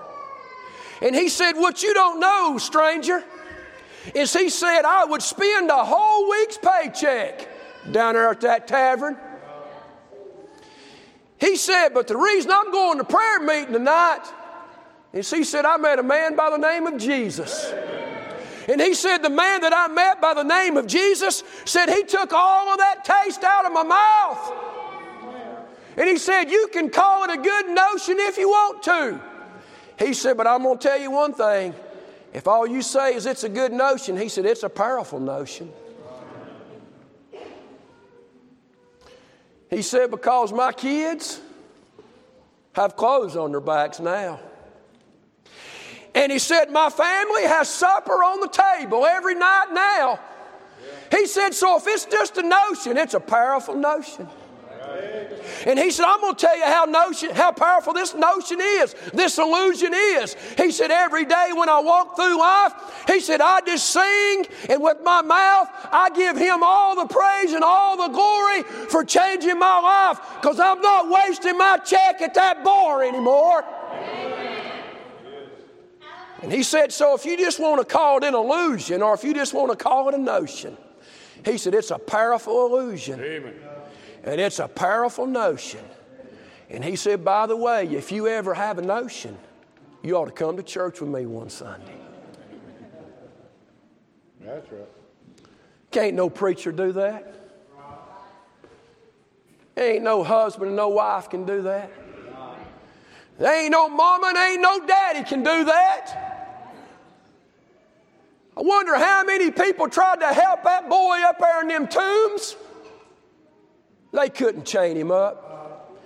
And 1.05 1.14
he 1.14 1.29
said, 1.29 1.53
What 1.53 1.83
you 1.83 1.93
don't 1.93 2.19
know, 2.19 2.57
stranger, 2.57 3.23
is 4.14 4.33
he 4.33 4.49
said, 4.49 4.87
I 4.87 5.05
would 5.05 5.21
spend 5.21 5.71
a 5.71 5.85
whole 5.85 6.31
week's 6.31 6.59
paycheck 6.59 7.47
down 7.93 8.14
there 8.14 8.31
at 8.31 8.40
that 8.40 8.67
tavern. 8.67 9.19
He 11.38 11.57
said, 11.57 11.90
But 11.90 12.09
the 12.09 12.17
reason 12.17 12.51
I'm 12.51 12.73
going 12.73 12.97
to 12.99 13.05
prayer 13.05 13.38
meeting 13.40 13.75
tonight 13.75 14.23
is 15.12 15.31
he 15.31 15.45
said, 15.45 15.67
I 15.67 15.77
met 15.77 15.99
a 15.99 16.03
man 16.03 16.37
by 16.37 16.49
the 16.49 16.57
name 16.57 16.87
of 16.87 16.99
Jesus. 16.99 17.71
And 18.67 18.81
he 18.81 18.95
said, 18.95 19.19
The 19.19 19.29
man 19.29 19.61
that 19.61 19.75
I 19.75 19.88
met 19.88 20.23
by 20.23 20.33
the 20.33 20.43
name 20.43 20.79
of 20.79 20.87
Jesus 20.87 21.45
said, 21.67 21.90
He 21.90 22.05
took 22.05 22.33
all 22.33 22.71
of 22.71 22.79
that 22.79 23.05
taste 23.05 23.45
out 23.45 23.67
of 23.67 23.73
my 23.73 23.83
mouth. 23.83 24.53
And 25.99 26.09
he 26.09 26.17
said, 26.17 26.45
You 26.45 26.71
can 26.73 26.88
call 26.88 27.25
it 27.25 27.31
a 27.31 27.37
good 27.37 27.69
notion 27.69 28.17
if 28.21 28.38
you 28.38 28.49
want 28.49 28.83
to. 28.85 29.34
He 29.98 30.14
said, 30.14 30.37
But 30.37 30.46
I'm 30.46 30.62
going 30.62 30.78
to 30.78 30.88
tell 30.88 31.00
you 31.00 31.11
one 31.11 31.33
thing. 31.35 31.74
If 32.33 32.48
all 32.48 32.66
you 32.66 32.83
say 32.83 33.14
is 33.14 33.26
it's 33.26 33.44
a 33.44 33.48
good 33.48 33.72
notion, 33.72 34.16
he 34.16 34.28
said, 34.28 34.44
It's 34.44 34.62
a 34.62 34.68
powerful 34.68 35.20
notion. 35.20 35.72
He 39.70 39.83
said, 39.83 40.11
Because 40.11 40.52
my 40.52 40.72
kids 40.72 41.40
have 42.72 42.96
clothes 42.96 43.37
on 43.37 43.52
their 43.52 43.61
backs 43.61 44.00
now. 44.00 44.40
And 46.14 46.30
he 46.30 46.38
said, 46.38 46.70
My 46.70 46.90
family 46.90 47.42
has 47.42 47.68
supper 47.68 48.22
on 48.24 48.40
the 48.40 48.48
table 48.48 49.04
every 49.04 49.35
night 49.35 49.66
now. 49.72 50.20
He 51.11 51.26
said, 51.26 51.54
So 51.54 51.76
if 51.76 51.85
it's 51.87 52.04
just 52.04 52.37
a 52.38 52.42
notion, 52.42 52.96
it's 52.96 53.14
a 53.14 53.20
powerful 53.20 53.74
notion. 53.74 54.28
And 55.66 55.78
he 55.78 55.90
said, 55.90 56.04
I'm 56.04 56.20
going 56.20 56.35
to 56.35 56.40
tell 56.40 56.57
you 56.57 56.64
how 56.64 56.85
notion, 56.85 57.30
how 57.30 57.52
powerful 57.52 57.92
this 57.92 58.14
notion 58.14 58.61
is, 58.61 58.94
this 59.12 59.38
illusion 59.38 59.92
is. 59.94 60.35
He 60.57 60.70
said, 60.70 60.90
every 60.90 61.24
day 61.24 61.50
when 61.54 61.68
I 61.68 61.80
walk 61.80 62.16
through 62.16 62.38
life, 62.38 62.72
he 63.07 63.20
said, 63.20 63.40
I 63.40 63.61
just 63.62 63.90
sing 63.90 64.46
and 64.68 64.83
with 64.83 64.98
my 65.02 65.22
mouth, 65.22 65.68
I 65.90 66.11
give 66.14 66.37
him 66.37 66.62
all 66.62 66.96
the 66.96 67.07
praise 67.07 67.52
and 67.52 67.64
all 67.64 67.96
the 67.96 68.12
glory 68.12 68.62
for 68.62 69.04
changing 69.04 69.59
my 69.59 69.80
life 69.80 70.20
because 70.40 70.61
I'm 70.61 70.80
not 70.80 71.11
wasting 71.11 71.57
my 71.57 71.78
check 71.78 72.20
at 72.20 72.35
that 72.35 72.62
bar 72.62 73.02
anymore. 73.02 73.64
And 76.42 76.52
he 76.52 76.62
said, 76.62 76.92
So 76.92 77.14
if 77.14 77.24
you 77.24 77.38
just 77.38 77.59
want 77.59 77.80
to 77.80 77.87
call 77.87 78.18
it 78.18 78.24
an 78.24 78.35
illusion 78.35 79.00
or 79.00 79.14
if 79.14 79.24
you 79.24 79.33
just 79.33 79.54
want 79.54 79.70
to 79.70 79.83
call 79.83 80.11
it 80.11 80.14
a 80.14 80.18
notion, 80.18 80.76
he 81.42 81.57
said, 81.57 81.74
It's 81.74 81.90
a 81.90 81.98
powerful 81.98 82.66
illusion. 82.66 83.18
Amen. 83.18 83.54
And 84.25 84.41
it's 84.41 84.59
a 84.59 84.69
powerful 84.69 85.27
notion. 85.27 85.85
And 86.71 86.83
he 86.83 86.97
said, 86.97 87.25
By 87.25 87.47
the 87.47 87.57
way, 87.57 87.87
if 87.87 88.11
you 88.11 88.27
ever 88.27 88.55
have 88.55 88.79
a 88.79 88.83
notion, 88.83 89.37
you 90.03 90.17
ought 90.17 90.27
to 90.27 90.33
come 90.33 90.57
to 90.57 90.63
church 90.63 91.01
with 91.01 91.11
me 91.11 91.27
one 91.27 91.51
Sunday. 91.51 91.97
That's 94.41 94.71
right. 94.73 94.89
Can't 95.91 96.15
no 96.15 96.29
preacher 96.29 96.73
do 96.73 96.93
that. 96.93 97.33
Ain't 99.77 100.05
no 100.05 100.23
husband 100.23 100.69
and 100.69 100.77
no 100.77 100.89
wife 100.89 101.29
can 101.29 101.45
do 101.45 101.63
that. 101.63 101.91
There 103.39 103.63
ain't 103.63 103.73
no 103.73 103.89
mama 103.89 104.29
and 104.29 104.37
ain't 104.37 104.63
no 104.63 104.87
daddy 104.87 105.25
can 105.25 105.43
do 105.43 105.65
that. 105.65 106.51
I 108.57 108.63
wonder 108.63 108.97
how 108.97 109.25
many 109.25 109.51
people 109.51 109.89
tried 109.89 110.21
to 110.21 110.33
help 110.33 110.63
that 110.63 110.89
boy 110.89 111.19
up 111.25 111.39
there 111.41 111.63
in 111.63 111.69
them 111.69 111.89
tombs. 111.89 112.57
They 114.14 114.29
couldn't 114.29 114.64
chain 114.64 114.96
him 114.96 115.11
up. 115.11 116.00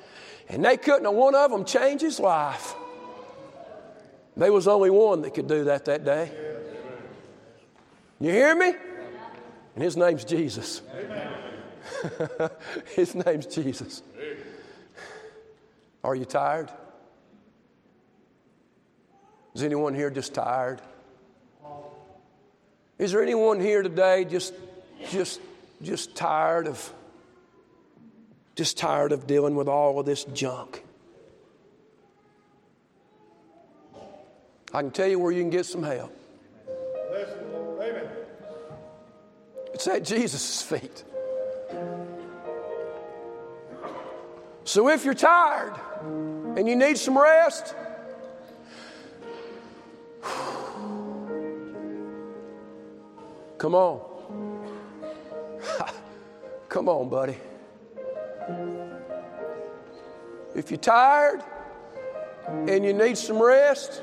And 0.49 0.65
they 0.65 0.79
couldn't 0.79 1.05
have 1.05 1.15
one 1.15 1.35
of 1.35 1.51
them 1.51 1.65
change 1.65 2.01
his 2.01 2.19
life. 2.19 2.75
There 4.37 4.53
was 4.53 4.67
only 4.67 4.89
one 4.89 5.23
that 5.23 5.35
could 5.35 5.47
do 5.47 5.65
that 5.65 5.85
that 5.85 6.05
day. 6.05 6.31
You 8.19 8.31
hear 8.31 8.55
me? 8.55 8.73
And 9.75 9.85
his 9.85 9.97
name's 9.97 10.25
Jesus. 10.25 10.81
his 12.97 13.15
name's 13.15 13.47
Jesus. 13.47 14.03
Are 16.03 16.15
you 16.15 16.25
tired? 16.25 16.71
Is 19.55 19.63
anyone 19.63 19.95
here 19.95 20.11
just 20.11 20.35
tired? 20.35 20.81
Is 22.99 23.13
there 23.13 23.23
anyone 23.23 23.61
here 23.61 23.83
today 23.83 24.25
just, 24.25 24.55
just, 25.11 25.41
just 25.83 26.17
tired 26.17 26.67
of, 26.67 26.93
just 28.59 28.77
tired 28.77 29.13
of 29.13 29.29
dealing 29.29 29.55
with 29.55 29.69
all 29.69 30.01
of 30.01 30.07
this 30.07 30.25
junk? 30.25 30.83
I 34.75 34.83
can 34.83 34.91
tell 34.91 35.07
you 35.07 35.21
where 35.21 35.31
you 35.31 35.43
can 35.43 35.51
get 35.51 35.65
some 35.65 35.85
help. 35.85 36.13
It's 39.73 39.87
at 39.87 40.05
Jesus' 40.05 40.61
feet. 40.61 41.05
So 44.65 44.89
if 44.89 45.05
you're 45.05 45.15
tired 45.15 45.75
and 46.57 46.67
you 46.67 46.75
need 46.75 46.99
some 46.99 47.17
rest, 47.17 47.77
Come 53.59 53.77
on. 53.77 54.01
Come 56.69 56.89
on, 56.89 57.09
buddy. 57.09 57.37
If 60.55 60.71
you're 60.71 60.79
tired 60.79 61.43
and 62.49 62.85
you 62.85 62.93
need 62.93 63.17
some 63.17 63.41
rest, 63.41 64.03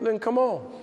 then 0.00 0.18
come 0.18 0.38
on. 0.38 0.79